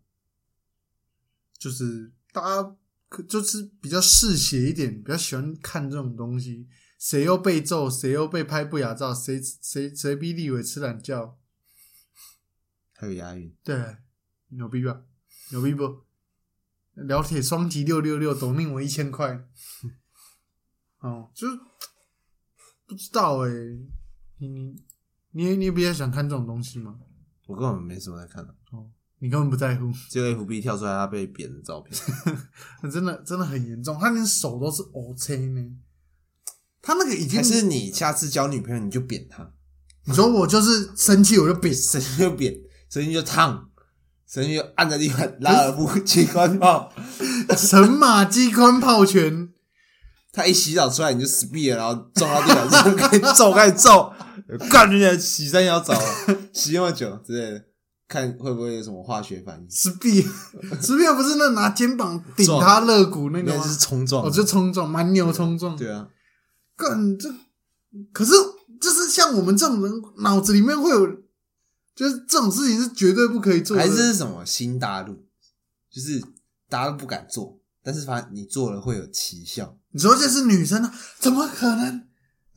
[1.58, 2.76] 就是大家
[3.08, 6.68] 可就是比较嗜血一点，比较喜欢看这种东西。
[6.98, 11.36] 谁又被揍，谁又被拍不雅照，谁谁谁逼立委吃懒觉，
[12.94, 13.96] 还有押韵，对，
[14.48, 15.02] 牛逼吧？
[15.50, 16.04] 牛逼不？
[16.94, 19.48] 聊铁双击六六六，抖令我一千块。
[21.00, 21.58] 哦，就是
[22.92, 23.50] 不知道哎、
[24.38, 24.74] 你你
[25.30, 26.94] 你你也比较想看这种东西吗？
[27.46, 28.86] 我根本没什么在看的，哦，
[29.18, 31.98] 你根本不在乎，只有 FB 跳出来他被扁的照片，
[32.92, 35.70] 真的真的很严重，他连手都是 O C 呢。
[36.82, 39.50] 他那个已经还是你下次交女朋友你就扁他，
[40.04, 42.54] 你说我就是生气我就扁， 神经就扁，
[42.90, 43.70] 神经就烫，
[44.26, 46.92] 神经就按在地板拉尔布机关炮，
[47.56, 49.50] 神马机关炮拳，
[50.32, 54.10] 他一洗澡出来你就 speed 了，然后撞到地板上开始揍，开始揍，
[54.70, 55.92] 干人家洗三摇澡，
[56.54, 57.64] 洗那么久之类的，
[58.08, 59.70] 看会不会有什么化学反应？
[59.70, 60.22] 石壁，
[60.80, 63.78] 石壁不是那拿肩膀顶他肋骨那个吗那是？
[63.78, 65.76] 冲撞，哦，就冲撞，蛮牛冲撞。
[65.76, 66.08] 对啊，
[66.78, 67.28] 干这，
[68.12, 68.32] 可是
[68.80, 71.06] 就是像我们这种人，脑子里面会有，
[71.94, 73.82] 就是这种事情是绝对不可以做的。
[73.82, 75.26] 还是什么新大陆，
[75.90, 76.24] 就是
[76.70, 79.76] 大家都不敢做，但是反正你做了会有奇效。
[79.92, 80.92] 你说这是女生呢？
[81.18, 82.06] 怎么可能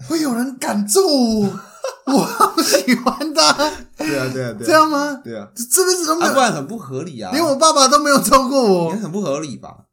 [0.07, 1.59] 会有人敢揍我？
[2.07, 3.53] 我好喜欢他，
[3.97, 5.13] 对啊，对啊，对这样吗？
[5.23, 9.85] 对啊，这这辈子都没啊，有，不然很不合理啊，连我爸爸都没有揍过也我，很不合理吧？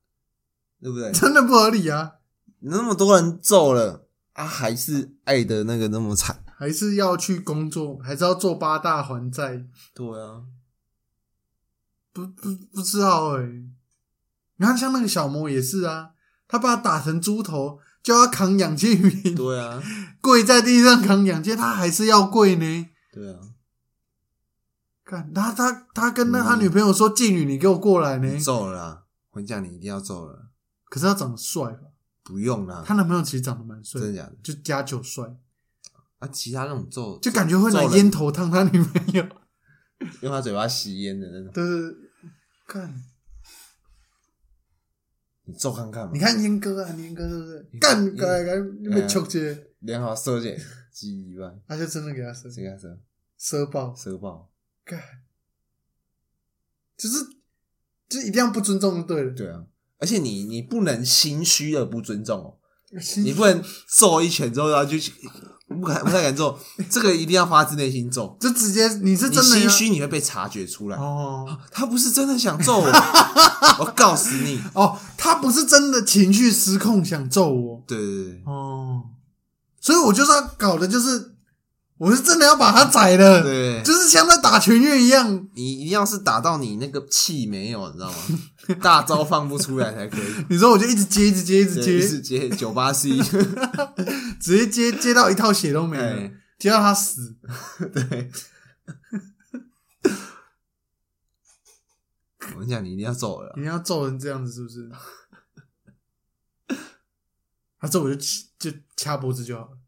[0.81, 1.13] 对不对？
[1.13, 2.15] 真的不合理啊！
[2.61, 6.43] 那么多人揍了啊，还是爱的那个那么惨。
[6.57, 9.65] 还是要去工作，还是要做八大还债？
[9.95, 10.43] 对啊，
[12.13, 13.43] 不不不知道哎、
[14.57, 16.11] 你看，像那个小魔也是啊，
[16.53, 19.83] 他把他打成猪头，叫他扛氧气瓶，对啊，
[20.21, 22.87] 跪在地上扛氧气，他还是要跪呢。
[23.11, 23.41] 对啊，
[25.03, 28.39] 看他他他跟那嗯他女朋友说：“妓女，你给我过来呢。
[28.39, 29.05] 揍了啦！
[29.31, 30.51] 我跟你讲，你一定要揍了，”
[30.91, 31.89] 可是他长得帅吧？
[32.23, 34.37] 不用啦，他男朋友其实长得蛮帅，真的假的？
[34.43, 35.25] 就加九帅，
[36.19, 39.27] 啊，其他那种揍，就感觉会拿烟头烫他女朋友。
[40.21, 41.97] 用他嘴巴吸烟的那种，对 对，对
[42.67, 43.03] 看
[45.45, 46.11] 你揍看看嘛。
[46.13, 47.67] 你看英哥啊，英哥是不是？
[47.81, 50.59] 干你干干你被抽接，连好射箭，
[50.93, 52.49] 鸡一万，他就真的给他射。
[52.51, 52.99] 给他射？
[53.37, 54.53] 射爆，射爆，
[54.85, 55.01] 干，
[56.97, 57.17] 就是
[58.09, 59.33] 就一定要不尊重就对了。
[59.33, 59.67] 对啊，
[59.99, 62.59] 而且你你不能心虚而不尊重哦，
[63.25, 64.97] 你不能揍一拳之后，然后就
[65.69, 66.59] 不敢不太敢揍，
[66.91, 68.37] 这个一定要发自内心揍。
[68.39, 70.97] 就直接你是真的心虚，你会被察觉出来。
[70.99, 72.87] 哦他不是真的想揍我，
[73.81, 74.61] 我告死你！
[74.75, 79.03] 哦，他不是真的情绪失控想揍我对对对哦，
[79.81, 81.35] 所以我就是要搞的就是，
[82.03, 85.49] 我是真的要把他宰了，对，就是像在打拳乐一样。
[85.55, 88.17] 你一定要是打到你那个气没有，你知道吗？
[88.83, 90.45] 大招放不出来才可以。
[90.51, 93.11] 你说我就一直接，一直接，一直接，一直接九八 C，
[94.43, 97.37] 直接接接到一套血都没了哎，接到他死。
[97.95, 98.33] 对。
[102.57, 103.61] 我跟你讲，你一定要揍我了一。
[103.61, 104.91] 定要揍成这样子，是不是？
[107.79, 108.21] 他揍我就
[108.59, 109.79] 就掐脖子就好了，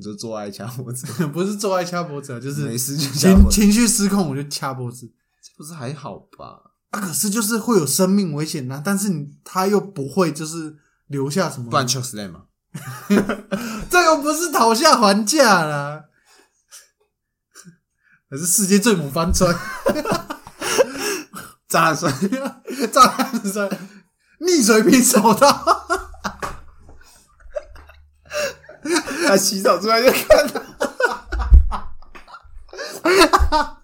[0.00, 5.06] 你就做爱掐脖子， 不是做爱掐脖子啊，就是没事就掐情脖子，情绪失控我就掐脖子。
[5.42, 6.72] 这不是还好吧？
[6.90, 10.74] 啊，可是就是会有生命危险呐、但是你他又不会就是
[11.08, 12.44] 留下什么，不然 choke slam 嘛，
[13.90, 16.04] 这个不是讨价还价啦，
[18.30, 19.54] 可是世界最猛翻船，
[21.68, 22.10] 炸酸，
[22.90, 23.68] 炸弹摔，
[24.40, 25.89] 逆水平手刀，
[29.26, 30.62] 他洗澡出来就看到。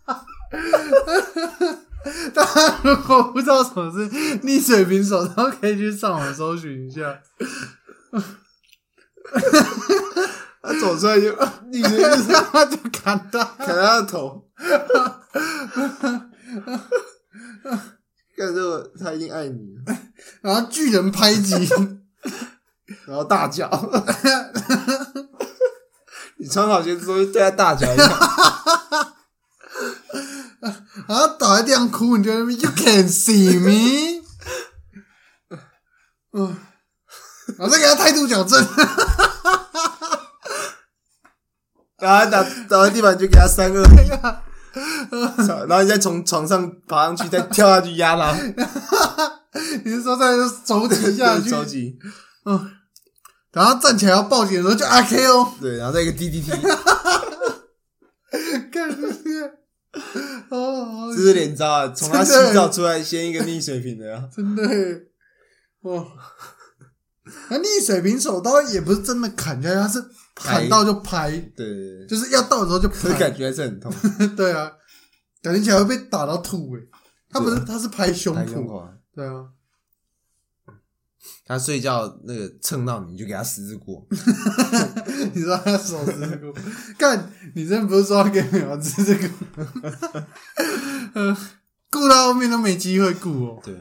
[2.33, 4.09] 大家如果不知道什么是
[4.43, 7.21] 逆水平手刀，可以去上网搜寻一下。
[10.63, 11.35] 他走出来就
[11.71, 14.45] 逆水平手他就砍他，砍他的头，
[18.37, 19.77] 看这个他一定爱你，
[20.43, 21.69] 然后巨人拍击，
[23.07, 23.69] 然后大叫。
[26.39, 28.05] 你穿好鞋子就对他大叫一下，
[31.09, 34.23] 然 后倒在地上哭，你就在那边 You can see me，
[36.33, 36.57] 嗯，
[37.57, 38.59] 然后再给他态度矫正，
[41.99, 44.09] 然后他打倒在地板就给他三二一，
[45.47, 48.37] 操然后你再从床上爬上去，再跳下去压他，
[49.85, 51.99] 你是说在这手挤下去，收集，
[52.45, 52.71] 嗯，
[53.57, 56.51] 然后站起来要报警的时候就阿 K 哦，对，然后再一个 DDT，
[58.71, 59.51] 看这些，
[60.51, 61.89] 哦，好这是连招啊！
[61.89, 65.01] 从他洗澡出来，先一个逆水平的啊，真的耶，
[65.81, 66.07] 哦，
[67.49, 70.05] 那逆水平手刀也不是真的砍下去，他是
[70.35, 71.67] 砍到就拍，对。
[71.67, 73.91] 对对，就是要到的时候就拍，可是感觉还是很痛，
[74.37, 74.71] 对啊，
[75.43, 76.83] 感觉起来会被打到吐诶。
[77.31, 78.91] 他不是，他是拍胸脯，胸口啊。
[79.15, 79.47] 对啊，
[81.47, 84.05] 他睡觉那个蹭到你，你就给他十字过，
[85.33, 86.53] 你说他手指骨，
[86.99, 89.31] 干，你真的不是说要给美瑶吃这个，
[91.15, 91.37] 嗯，
[91.89, 93.61] 顾到后面都没机会顾哦。
[93.63, 93.79] 对，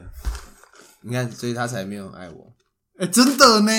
[1.02, 2.54] 你看，所以他才没有爱我。
[2.98, 3.72] 哎、真的呢，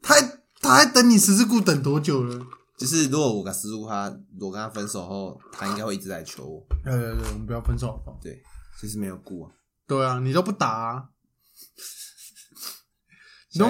[0.00, 2.46] 他还他还等你十字固等多久了？
[2.78, 4.04] 就是如果我跟十字固他，
[4.40, 6.66] 我跟他分手后，他应该会一直来求我。
[6.82, 8.18] 对对对，我们不要分手好不好？
[8.22, 8.40] 对，
[8.80, 9.50] 就是没有顾啊。
[9.86, 11.04] 对啊，你都不打、啊，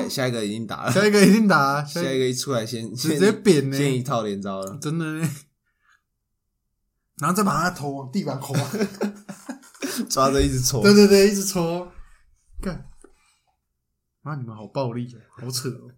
[0.09, 4.79] 下一个已经打了，下一个已经打、了， 下一个下一出来先直接扁呢、先一套连招了。
[4.81, 5.31] 真的呢。
[7.19, 8.55] 然后再把他头往地板抠，
[10.09, 10.83] 抓着一直戳。
[10.83, 11.91] 对对对，一直戳，
[12.61, 12.87] 干，
[14.23, 15.91] 妈你们好暴力哦，好扯哦。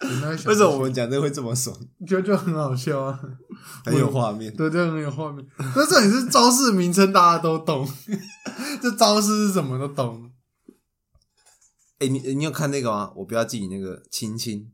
[0.46, 1.76] 为什么我们讲这会这么爽？
[2.06, 3.20] 就就很好笑啊？
[3.84, 4.54] 很有画面。
[4.54, 5.44] 对，就很有画面。
[5.58, 7.88] 那这里是招式名称，大家都懂，
[8.80, 10.27] 这招式是什么都懂。
[11.98, 13.12] 哎、你你有看那个吗？
[13.16, 14.72] 我不要记你那个轻轻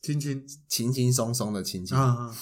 [0.00, 1.96] 亲亲轻轻松松的轻轻。
[1.96, 2.36] 啊啊，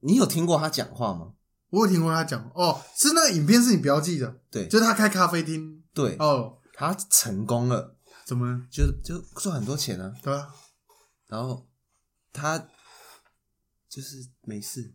[0.00, 1.34] 你有听过他讲话吗？
[1.70, 10.12] 我有听过他讲哦，是那个影片是你不要记的，对就是他开咖啡厅对，哦，他成功了，怎么就就赚很多钱啊。
[10.22, 10.54] 对啊？
[11.28, 11.68] 然后
[12.32, 12.68] 他
[13.88, 14.94] 就是没事，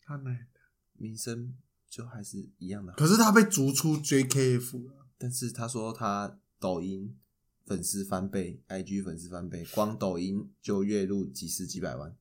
[0.00, 0.46] 他奶，
[0.92, 1.56] 名声
[1.90, 2.98] 就还是一样的好。
[2.98, 7.18] 可是他被逐出 JKF 了，但是他说他抖音
[7.66, 12.14] 粉丝翻倍，IG 粉丝翻倍，光抖音就月入几十几百万，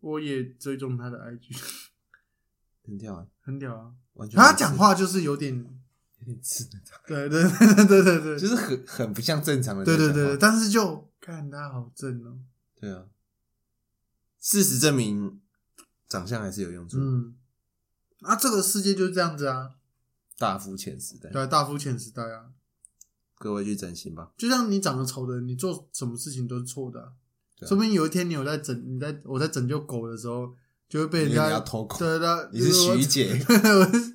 [0.00, 1.56] 我也追踪他的 IG，
[2.84, 3.26] 很屌啊！
[3.40, 3.94] 很屌啊。
[4.14, 5.56] 完全他讲话就是有点，
[6.20, 10.12] 有点刺的，对 对对对对对，就是很很不像正常人在讲话。
[10.12, 12.38] 对对对，但是就看他好正哦，
[12.80, 13.06] 对啊，
[14.40, 15.40] 事实证明
[16.08, 17.36] 长相还是有用处，嗯，
[18.20, 19.76] 啊，这个世界就是这样子啊，
[20.38, 22.52] 大肤浅时代，对啊，大肤浅时代啊，
[23.44, 24.28] 各位去整形吧。
[24.38, 27.06] 就像你长得丑的人，你做什么事情都是错的啊、
[27.60, 30.48] 对啊说不定有一天你有在拯，你在我在拯救狗的时候，
[30.88, 34.14] 就会被人因为你家要偷狗，对对，你是徐姐， 我是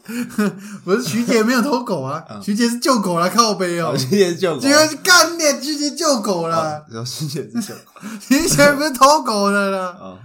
[0.86, 10.19] 我是徐姐，没有偷狗啊，嗯徐姐是救狗来靠背哦哦，，徐姐是救狗，结果干你，徐姐救狗啦，然后徐姐是救狗， 徐姐不是偷狗的啦，哦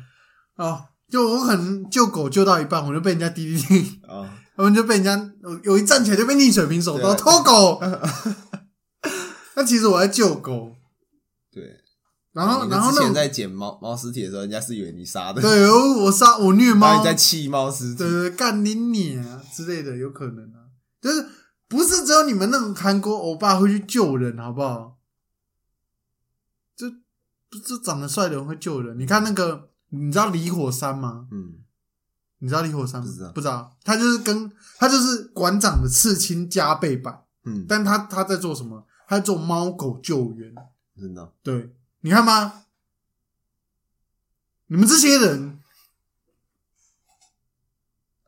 [0.57, 4.27] 哦，就我可能救狗救到一半，我就被人家滴滴滴，哦，
[4.57, 5.31] 他们就被人家
[5.65, 7.81] 有一站起来就被逆水瓶手刀对偷狗，
[9.57, 10.77] 那其实我在救狗，
[11.51, 11.81] 对。
[12.33, 20.67] 然后然后那种之前在捡猫猫尸体的时候，人家是以为你杀的，对我我杀我虐 然后猫你，在气猫尸体对，对，对干你你啊之类的，有可能啊，
[21.01, 21.25] 就是
[21.69, 24.99] 不是只有你们那种韩国欧巴会去救人，好不好？
[26.75, 26.91] 就
[27.61, 28.99] 就长得帅的人会救人。
[28.99, 31.29] 你看那个，你知道李火山吗？
[31.31, 31.53] 嗯，
[32.41, 33.07] 你知道李火山吗？
[33.07, 33.77] 不知道不知道。
[33.85, 38.85] 他就是跟他就是馆长的刺青加倍版，嗯，但他他在做什么？
[39.07, 40.55] 他在做猫狗救援。
[40.97, 42.65] 真的，对，你看吗？
[44.67, 45.61] 你们这些人，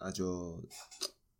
[0.00, 0.62] 那就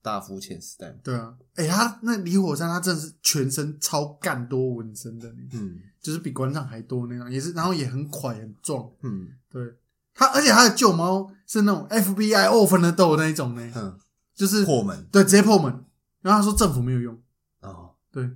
[0.01, 5.81] 大肤浅时代嘛，对啊，哎、他那李火山，他真的是全身超干多纹身的呢，嗯。
[6.01, 8.89] 就是比馆长还多那样，也是，然后也很快很壮。
[9.03, 9.29] 嗯。
[9.51, 9.77] 对。
[10.15, 13.99] 他，而且他的救猫是那种 FBI 二分的斗那一种呢，嗯，
[14.33, 15.05] 就是破门。
[15.11, 15.85] 对直接破门。
[16.23, 17.21] 然后他说政府没有用，
[17.61, 18.31] 哦，对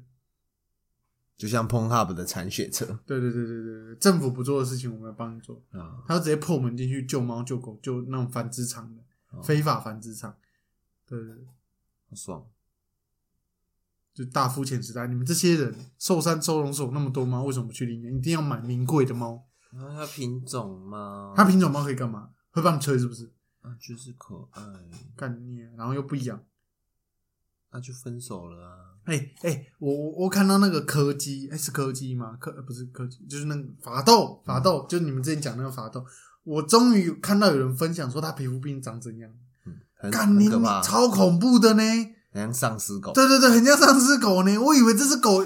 [1.41, 5.57] 就像 Pornhub 的铲雪车对对对对对对，政府不做的事情我们要帮你做。
[5.71, 10.37] 啊，他就直接破门进去救猫救狗，救那种繁殖场的、哦非法繁殖场。
[11.07, 11.47] 对对对，
[12.11, 12.47] 好爽，
[14.13, 18.13] 就大肤浅时代，你们这些人寿山收容所那么多猫，为什么不去领养？
[18.13, 19.43] 一定要买名贵的猫？
[19.73, 22.29] 然后它品种猫，它品种猫可以干嘛？
[22.51, 23.33] 会帮你吹是不是？
[23.63, 24.63] 啊就是可爱，
[25.17, 26.45] 干你啊，然后又不养。
[27.73, 32.37] 那就分手了啊，哎、哎、我我我看到那个柯基，哎、是柯基吗？
[32.41, 36.05] 柯呃不是柯基，就是那个法斗，法斗，就是你们之前讲那个法斗。
[36.43, 39.31] 我终于看到有人分享说他皮肤病长怎样，
[39.67, 41.83] 嗯，很干你很，超恐怖的呢！
[42.33, 44.59] 很像丧尸狗，对对对，很像丧尸狗呢。
[44.59, 45.45] 我以为这只狗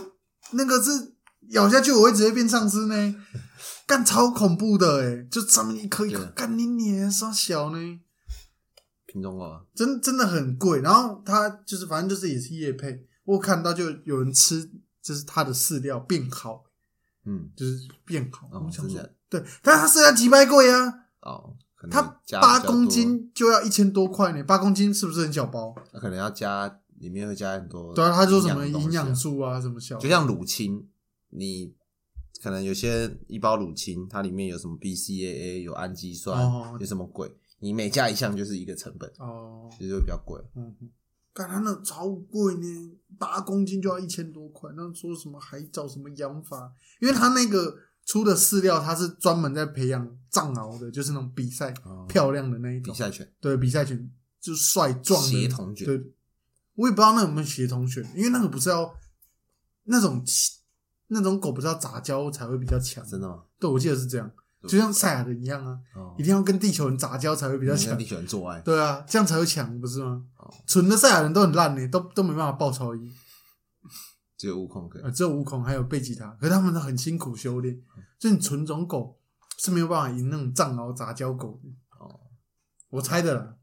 [0.53, 1.15] 那个是
[1.51, 3.15] 咬下去我会直接变丧尸呢，
[3.87, 8.01] 干超恐怖的哎，就上面一颗一颗，干你脸稍小呢，
[9.75, 10.81] 真真的很贵。
[10.81, 14.71] 然后它就是反正就是也是叶配，我看到就有人吃，
[15.03, 16.65] 就是它的饲料变好，
[17.25, 18.49] 嗯，就是变好。
[18.51, 22.03] 哦我想说对，但它饲料几百贵啊，哦，可能它
[22.41, 25.75] 八公斤就要一千多块呢，八公斤是不是很小包？
[25.93, 30.89] 那可能要加里面会加很多，对啊，他说什么营养素啊，什么小，就像乳清，
[31.31, 31.75] 你
[32.43, 36.77] 可能有些一包乳清，它里面有什么 BCAA，有氨基酸，哦。
[36.79, 39.69] 有什么鬼，你每加一项就是一个成本，哦。
[39.77, 40.41] 其实会比较贵。
[40.55, 40.75] 嗯，
[41.33, 44.71] 干他那超贵呢，八公斤就要一千多块。
[44.77, 52.93] 那说什么海藻什么养法，因为他那个出的饲料，他是专门在培养藏獒的，就是那种比赛哦漂亮的那一种。
[52.93, 56.13] 比赛犬对，比赛犬就帅壮的协同犬对，
[56.75, 58.95] 我也不知道那有没有协同犬，因为那个不是要
[59.85, 60.23] 那种
[61.09, 63.05] 那种狗不是要杂交才会比较强。
[63.07, 63.45] 真的吗？
[63.59, 64.31] 对，我记得是这样，
[64.69, 68.05] 就像赛亚人一样啊，哦一，定要跟地球人杂交才会比较强跟地。
[68.05, 70.53] 球人做爱，对啊，这样才会强，不是吗哦？
[70.67, 73.13] 纯的赛亚人都很烂呢，都都没办法爆超一。
[74.37, 75.11] 只有悟空可以呃，。
[75.11, 77.81] 只有悟空还有贝吉塔，可是他们都很辛苦修炼，
[78.19, 79.19] 就你纯种狗
[79.59, 81.69] 是没有办法赢那种藏獒杂交狗的。
[81.99, 82.21] 哦，
[82.91, 83.57] 我猜的啦。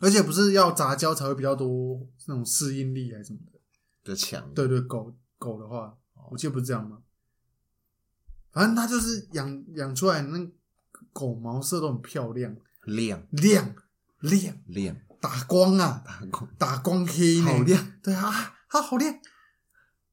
[0.00, 3.58] 而且不是要杂交才会比较多那种适应力还是什么的。
[4.02, 4.52] 比较强。
[4.54, 5.94] 对对，狗狗的话，
[6.30, 6.98] 我记得不是这样吗？
[8.52, 10.38] 反正它就是养养出来那
[11.12, 13.22] 狗毛色都很漂亮，亮。
[13.30, 13.74] 亮
[14.20, 17.92] 亮，亮，打光啊，打光打光黑呢，好亮。
[18.02, 19.14] 对啊，它好亮，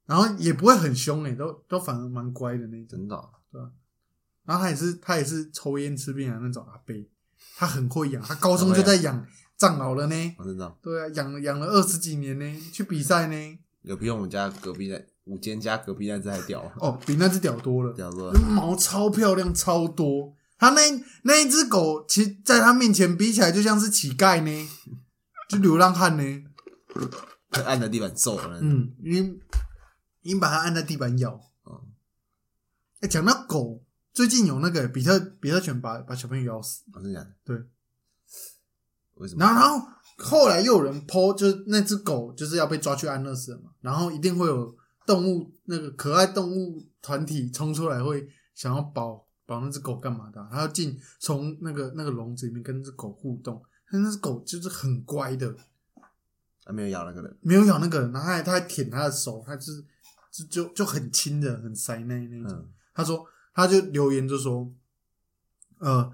[0.06, 3.00] 然后也不会很凶诶，都都反而蛮乖的那种。
[3.00, 3.30] 真的哦。
[4.46, 6.96] 然后他也是他也是抽烟吃槟榔那种阿伯，
[7.58, 9.28] 他很会养，他高中就在养
[9.58, 10.36] 藏獒了呢。
[10.82, 20.36] 对啊，养了养了二十几年呢，去比赛呢，有比我们家隔壁那五间家隔壁那只还屌啊，哦，比那只屌多了，屌多了毛超漂亮，超多。
[20.60, 20.82] 他那
[21.24, 24.70] 那一只狗，其实在他面前比起来，就像是乞丐呢，
[25.50, 26.44] 就流浪汉呢。
[27.52, 28.60] 就按在地板揍了。
[28.62, 29.40] 嗯，你
[30.22, 31.40] 你把它按在地板咬。
[31.66, 31.94] 嗯
[33.00, 37.36] 哎，讲到狗，最近有那个比特比特犬把把小朋友咬死，我真的假的？
[37.46, 37.56] 对。
[39.14, 39.46] 为什么？
[39.46, 39.88] 然后然后
[40.18, 55.56] 后来又有人 po，就是那只狗就是要被抓去安乐死了嘛，然后一定会有动物那个可爱动物团体冲出来，会想要保保那只狗干嘛的啊、他要进从那个那个笼子里面跟那只狗互动，但那只狗就是很乖的，
[56.66, 57.38] 还没有咬那个人。
[57.42, 59.86] 没有咬那个人，然后他还他还舔他的手，他就是
[60.32, 62.58] 就就就很亲的，很塞那那种。
[62.60, 64.70] 嗯，他说，他就留言就说，
[65.80, 66.12] 呃，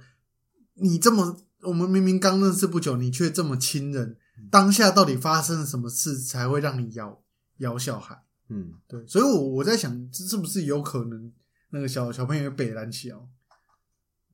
[0.75, 4.17] 你这么我们明明刚认识不久，你却这么亲人，
[4.51, 7.21] 当下到底发生了什么事才会让你咬
[7.57, 8.23] 咬小孩？
[8.49, 11.31] 嗯，对，所以我我在想，这是不是有可能
[11.69, 13.27] 那个小小朋友被拦起哦？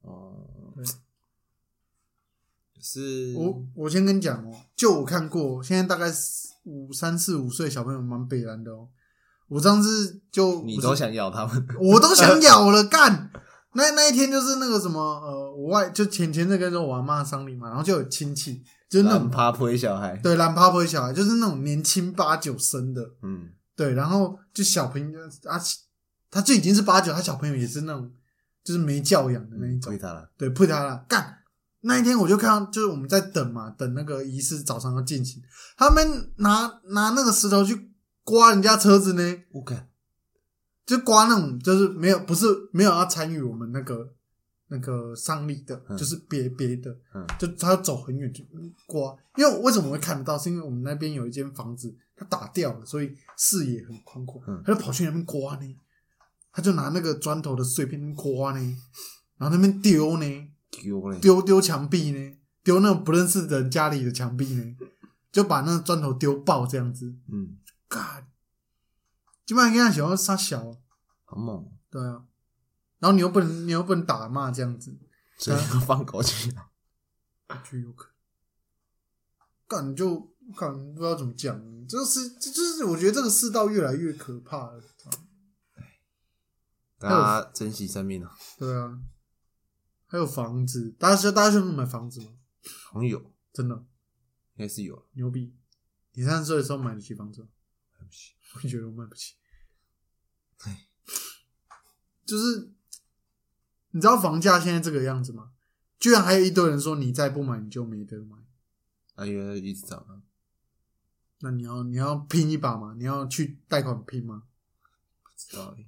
[0.02, 0.86] 哦对，
[2.82, 8.90] 是我我先跟你讲哦，就我看过，现在大概四五三四五岁小朋友蛮北蓝的哦。
[9.48, 13.32] 我上次就你都想咬他们，我都想咬了，干！
[13.74, 25.62] 那那一天就是那个什么呃，我外就前前阵跟着我阿妈丧礼嘛，然后就有亲戚，就是那种懒趴推小孩，对蓝趴婆小孩，就是那种年轻八九生的，嗯，对，然后就小朋友啊，
[26.32, 28.12] 他就已经是八九，他小朋友也是那种
[28.64, 31.36] 就是没教养的那一种推，他了，对，扑他了，干。
[31.82, 35.42] 那一天我就看到，就是我们在等嘛，等那个仪式早上要进行，
[35.78, 37.92] 他们拿拿那个石头去
[38.24, 39.89] 刮人家车子呢，我看
[40.90, 44.12] 就刮那种，就是没有不是没有要参与我们那个
[44.70, 48.44] 那个丧礼的，嗯就是别别的，嗯就他要走很远去
[48.88, 49.16] 刮。
[49.38, 50.36] 因为为什么会看得到？
[50.36, 55.76] 是因为我们那边有一间房子，它打掉了，所以视野很宽阔嗯，他就跑去那边刮呢，
[56.52, 58.78] 他就拿那个砖头的碎片刮呢，
[59.38, 60.26] 然后那边丢呢，
[60.72, 64.76] 丢嘞，丢丢墙壁呢，丢那种不认识的人家里的墙壁呢，
[65.32, 67.14] 就把那个砖头丢爆这样子。
[67.32, 68.24] 嗯，God，
[69.50, 70.78] 基本上跟他小要杀小啊。
[71.26, 72.24] 好猛，对啊，
[73.00, 74.96] 然后你又不能，你又不能打骂这样子，
[75.40, 76.72] 所以要放狗去咬，
[77.64, 78.14] 就有可能。
[79.68, 80.20] 干就
[80.56, 84.84] 干不知道怎么讲，这是这就是我觉得这个世道越来越可怕了。
[87.00, 89.02] 大家珍惜生命啊，对啊，
[90.06, 92.34] 还有房子，大家是大家是买房子吗？
[92.92, 93.76] 好像有，真的
[94.58, 95.56] 应该是有了，牛逼！
[96.12, 97.48] 你三十岁的时候买得起房子吗？
[97.98, 99.39] 买不起，我觉得我买不起。
[100.66, 100.88] 唉
[102.26, 102.72] 就是
[103.92, 105.52] 你知道房价现在这个样子吗？
[106.00, 108.38] 居然还有一堆人说你再不买你就没得买。
[109.16, 110.22] 啊，因为一直涨啊，
[111.40, 112.96] 那你要你要拼一把吗？
[112.98, 114.44] 你要去贷款拼吗？
[115.24, 115.86] 不知道欸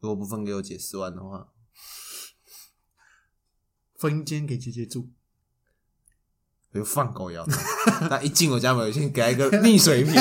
[0.00, 1.52] 如果不分给我姐十万的话，
[3.94, 5.12] 分一间给姐姐住，
[6.72, 8.08] 我就放狗咬他。
[8.08, 10.14] 那一进我家门，我先给他一个溺水瓶，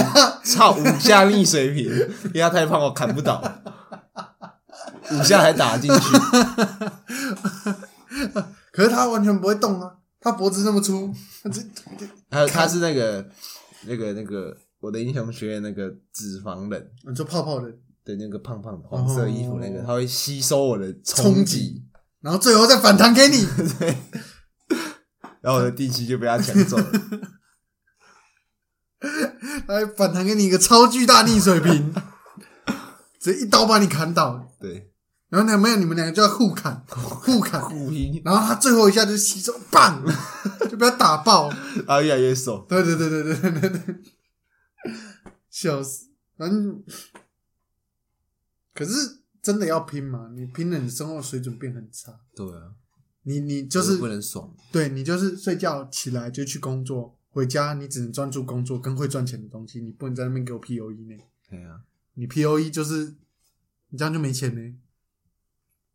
[0.44, 1.86] 操五下溺水瓶，
[2.34, 3.42] 因为他太胖，我砍不倒，
[5.12, 6.00] 五下还打进去。
[8.72, 11.62] 可是他完全不会动啊，他脖子那么粗，他这
[12.30, 13.26] 还有他是那个
[13.86, 17.70] 那个那个我的英雄学院那个脂肪人你说泡泡的
[18.04, 21.84] 的那个胖胖的黄色衣服那个，哦他会吸收我的冲击，
[22.22, 23.46] 然后最后再反弹给你，
[23.80, 23.98] 对，
[25.42, 26.92] 然后我的地契就被他抢走了。
[29.68, 31.94] 来反弹给你一个超巨大逆水瓶，
[33.20, 34.92] 直接一刀把你砍倒，对，
[35.30, 37.60] 然后呢没有你们两个就要互砍，互砍，
[38.24, 40.04] 然后他最后一下就吸收，棒，
[40.70, 41.50] 就被他打爆。
[41.88, 42.66] 然后越来越瘦。
[42.70, 43.96] 对对对对对对对，
[45.50, 46.10] 笑死！
[46.38, 46.84] 反正，
[48.74, 50.30] 可是真的要拼嘛？
[50.36, 52.12] 你拼了，你生活水准变很差。
[52.36, 52.74] 对啊，
[53.24, 54.56] 你你就是不能爽。
[54.72, 61.18] 对你就是睡觉起来就去工作，回家你只能专注工作跟会赚钱的东西，你不能在那边给我 P O E 呢。
[61.50, 61.82] 对啊，
[62.16, 63.16] 你 P O E 就是
[63.90, 64.76] 你这样就没钱呢。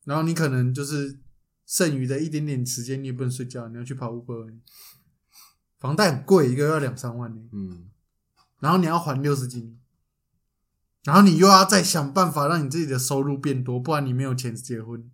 [0.04, 1.18] 然后你可能就是
[1.66, 4.54] 剩余的一点点时间，你也不能睡觉，你要去跑 Uber，
[5.80, 7.42] 房贷很贵，一个月要两三万呢。
[7.52, 7.90] 嗯，
[8.60, 9.76] 然后你要还六十几年，
[11.02, 15.10] 然后你又要再想办法让你自己的收入变多，不然你没有钱结婚，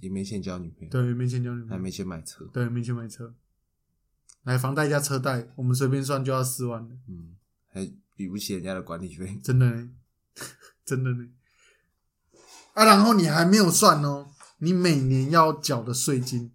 [0.00, 2.44] 也没钱交女朋友，对，没钱交女朋友，还没钱买车。
[2.52, 3.34] 对，没钱买车，
[4.42, 7.36] 来房贷加车贷，我们随便算就要四万了，嗯，
[7.68, 9.38] 还比不起人家的管理费。
[9.42, 9.90] 真的呢，
[10.84, 11.28] 真的呢。
[12.74, 14.28] 啊，然后你还没有算哦，
[14.58, 16.52] 你每年要缴的税金、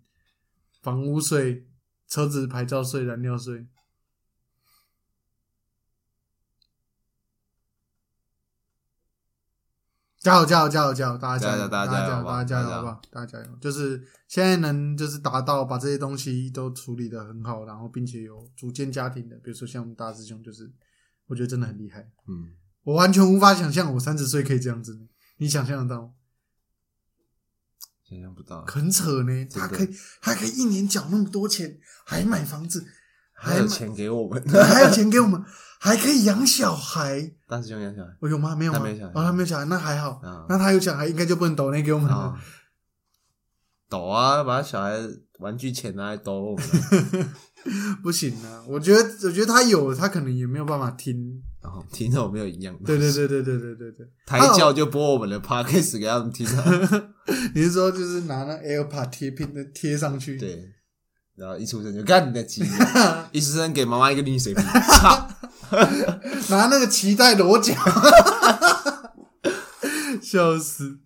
[0.82, 1.68] 房屋税、
[2.08, 3.66] 车子牌照税、燃料税，
[10.22, 11.18] 加油加油加油加油！
[11.18, 11.68] 大家加油！
[11.68, 12.70] 大家加油大家加油！
[12.70, 13.02] 好不好？
[13.10, 13.58] 大家加油！
[13.60, 20.72] 就是现在能就是达到把这些东西都处理的很好，然后并且有组建家庭的，比如说像我们大师兄，就是
[21.26, 22.08] 我觉得真的很厉害。
[22.28, 22.54] 嗯，
[22.84, 25.08] 我完全无法想象我三十岁可以这样子，
[25.38, 26.12] 你想象得到吗？
[28.08, 28.64] 想象不到。
[28.66, 29.90] 很扯呢，他可以，
[30.22, 32.86] 他可以一年缴那么多钱，还买房子，
[33.34, 35.44] 还有钱给我们，还有钱给我们，
[35.84, 37.32] 还可以养小孩。
[37.48, 38.56] 大师兄养小孩我有吗？
[38.56, 38.78] 没有吗？
[38.80, 40.12] 他没小孩哦，他没有小孩，那还好。
[40.24, 42.16] 啊那他有小孩，应该就不能抖那给我们了。
[42.16, 42.40] 啊，
[43.90, 44.96] 抖啊，把小孩
[45.40, 48.64] 玩具钱拿来抖我们啊， 不行啊！
[48.70, 51.42] 我觉得，我觉得他有，他可能也没有办法听。
[51.64, 52.76] 然后听着我没有营养。
[52.84, 54.08] 对对，对对对对对对。
[54.26, 57.12] 胎教就播我们的 podcast 给他们听啊。
[57.56, 60.72] 你是说就是拿那 AirPod 贴片的贴上去？，对，
[61.36, 62.64] 然后一出生就干你的鸡，
[63.32, 65.28] 一出生给妈妈一个绿水瓶，操！
[66.50, 67.74] 拿那个脐带裸脚，
[70.22, 71.00] 笑死！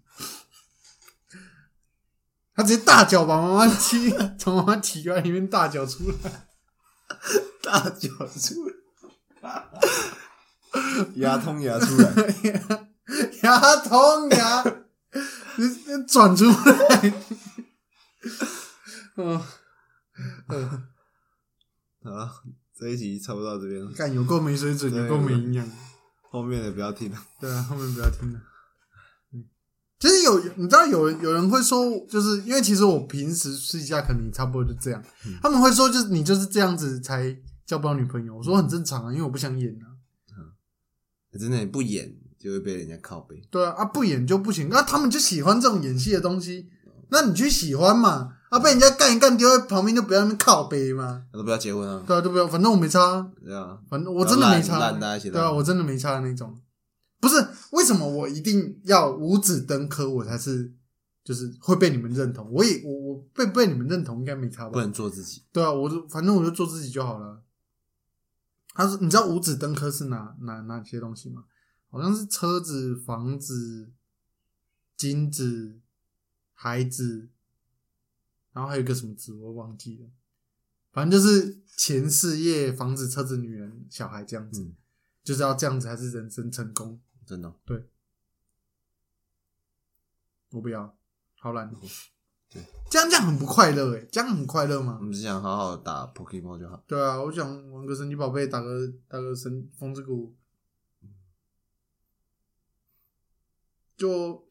[2.55, 6.47] 他直接大脚把妈妈踢， 从妈妈体外里面大脚出来，
[7.61, 8.65] 大脚出
[9.41, 9.65] 来，
[11.15, 12.13] 牙痛牙出来，
[13.43, 14.63] 牙痛牙，
[16.07, 17.13] 转出来。
[19.17, 19.41] 嗯
[20.47, 20.87] 嗯，
[22.03, 22.41] 啊，
[22.85, 25.67] 这一集差不多到这边了，干有够没水准，有够没营养。
[26.29, 27.17] 后面的不要听了。
[27.39, 28.39] 对啊，后面不要听了。
[29.33, 29.43] 嗯，
[29.99, 35.03] 其实有你知道有有人会说，就是因为其实我平时私底下可能差不多就这样，
[35.41, 38.37] 他们会说就是你就是这样子才交不到女朋友。
[38.37, 39.97] 我说很正常啊，因为我不想演啊。
[41.39, 46.69] 真的你不演就会被人家靠背，对啊，啊不演就不行，那、他们就喜欢这种演戏的东西，
[47.09, 52.47] 那你去喜欢嘛，啊被人家干一干丢在旁边就不要那边靠背嘛，那都不要结婚啊，对啊，对不要？
[52.47, 56.59] 反正我没差啊，对啊，反正我真的没差，烂烂大家一起对啊，我真的没差的那种。
[57.19, 60.71] 不是为什么我一定要五子登科，我才是
[61.23, 62.49] 就是会被你们认同？
[62.51, 64.71] 我也我我被被你们认同应该没差吧？
[64.71, 67.41] 不能做自己，对啊，我就反正我就做自己就好了。
[68.77, 71.45] 他说：“你知道五子登科是哪哪哪些东西吗？
[71.89, 73.89] 好像是车子、房子、
[74.97, 75.79] 金子、
[76.53, 77.29] 孩子，
[78.55, 80.09] 然后还有一个什么字我忘记了。
[80.93, 84.75] 反正就是钱、事业、房子、车子、女人、小孩这样子，嗯
[85.25, 87.01] 就是要这样子才是人生成功。
[87.25, 87.55] 真的哦。
[90.51, 90.97] 我不要，
[91.37, 91.69] 好懒。
[92.49, 95.03] 对，这样这样很不快乐诶，这样很快乐吗我？
[95.03, 96.81] 们只想好好打 Pokemon 就好。
[96.87, 100.33] 对啊，我想玩个神奇宝贝，打个打个神风之谷，
[103.97, 104.47] 就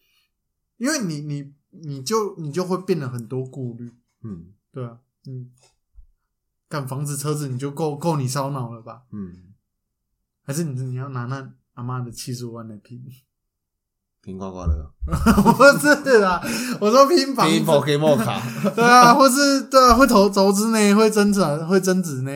[0.77, 3.91] 因为你你你就你就会变得很多顾虑，
[4.23, 5.51] 嗯对啊，嗯，
[6.69, 9.03] 干房子车子你就够够你烧脑了吧？
[9.13, 9.55] 嗯，
[10.43, 13.03] 还是你你要拿那阿妈的七十五万来拼？
[14.23, 16.41] 拼刮刮乐，不是啦，
[16.81, 18.41] 我说拼房子拼 Pokemon 卡，
[18.75, 22.31] 对啊，或是对啊，会投投资呢，会增值啊，会增值呢，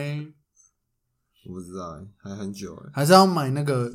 [1.47, 2.91] 我不知道欸，还很久哎。
[2.93, 3.91] 还是要买那个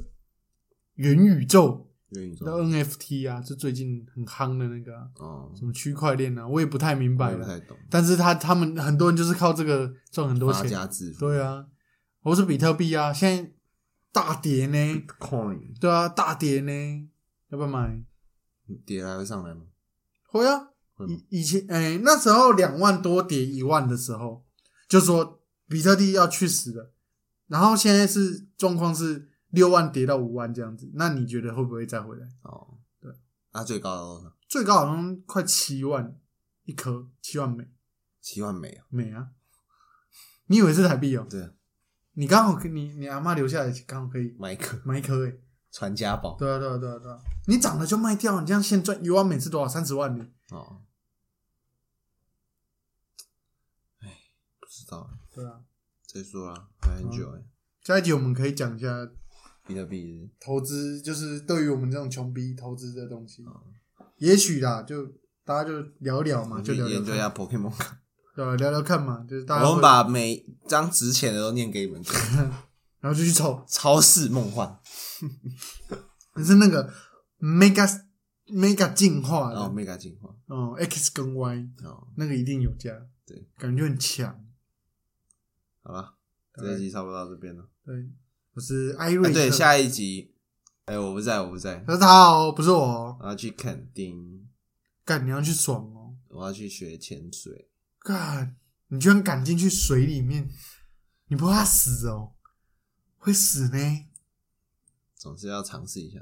[0.95, 1.84] 元宇宙
[2.15, 10.71] 的 NFT 啊，是最近很夯的那个啊、哦，什么区块链啊，我也不太明白不太懂，但是他他们很多人就是靠这个赚很多发钱。
[10.71, 11.21] 家致富。
[11.21, 11.67] 对啊，
[12.23, 13.53] 或是比特币啊，现在
[14.13, 15.03] 大跌呢
[15.81, 17.09] 对啊，大跌呢，
[17.51, 18.03] 要不要买？
[18.87, 19.63] 跌还会上来吗？
[20.29, 20.69] 会啊，
[21.09, 24.45] 以以前哎、那时候两万多跌一万的时候，
[24.89, 26.93] 就说比特币要去死了，
[27.49, 32.27] 然后现在是状况是六万跌到五万这样子，那你觉得会不会再回来？
[32.43, 33.13] 哦，对，
[33.53, 34.37] 那最高的多少？
[34.49, 36.19] 最高好像快七万
[36.65, 37.71] 一颗，七万美
[38.21, 38.85] 七万美啊！
[38.89, 39.31] 美啊！
[40.47, 41.27] 你以为是台币哦？
[41.29, 41.53] 对啊，
[42.13, 45.41] 你刚好可你你阿妈留下来刚好可以买一颗买一颗诶。
[45.73, 49.69] 传家宝对啊对啊对啊对啊，你涨了就卖掉，你这样现赚一万美是多少？
[49.69, 50.25] 三十万呢？
[50.51, 50.83] 哦。
[53.99, 54.17] 哎，
[54.61, 55.63] 不知道，对啊，
[56.07, 57.43] 再说啊，还很久哎。
[57.83, 58.89] 下一集我们可以讲一下
[59.67, 63.45] 比特币投资就是对于我们这种穷逼投资的东西，
[64.19, 65.07] 也许啦，就
[65.45, 68.01] 大家就聊聊嘛，就聊聊去研究一下，Pokemon 卡。
[68.37, 68.57] 对吧？
[68.57, 72.13] 聊聊看嘛，就是大家我们把每张值钱的都念给你们听。
[72.99, 74.77] 然后就去抽，超市梦幻
[76.33, 76.93] 可 是那个
[77.39, 77.87] mega
[78.47, 82.91] mega 进化的，哦，mega 进化哦 X 跟 Y 哦，那个一定有价，
[83.25, 84.45] 对，感觉很强。
[85.83, 86.15] 好了，
[86.55, 87.69] 这一集差不多到这边了。
[87.85, 87.95] 对，
[88.55, 90.33] 我是艾瑞啊，对，下一集，
[90.85, 94.47] 哎，我不在，我不在，可是他哦，不是我哦，我要去垦丁，
[95.05, 97.69] 干你要去爽哦，我要去学潜水。
[97.99, 98.55] 干
[98.89, 100.49] 你居然敢进去水里面，
[101.27, 102.35] 你不怕死哦？
[103.19, 104.07] 会死呢。
[105.17, 106.21] 总是要尝试一下。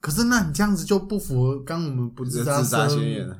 [0.00, 3.38] 可是那你这样子就不符合刚我们不自杀自杀生宣言了，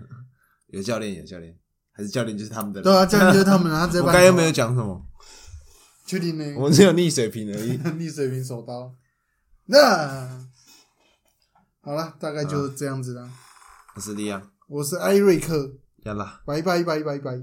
[0.69, 1.59] 有教练，有教练，
[1.91, 2.85] 还是教练就是他们的人。
[2.85, 5.05] 对啊，教练就是他们，他直接 把你我刚才又没有讲什么，
[6.05, 6.55] 确定呢？
[6.57, 7.79] 我们只有逆水平而已。
[7.97, 8.95] 逆水平手刀。
[9.67, 10.47] 那
[11.81, 13.31] 好了，大概就是这样子啦。
[13.95, 15.77] 我是利亚，我是艾瑞克。
[16.05, 17.41] 拜拜拜拜拜。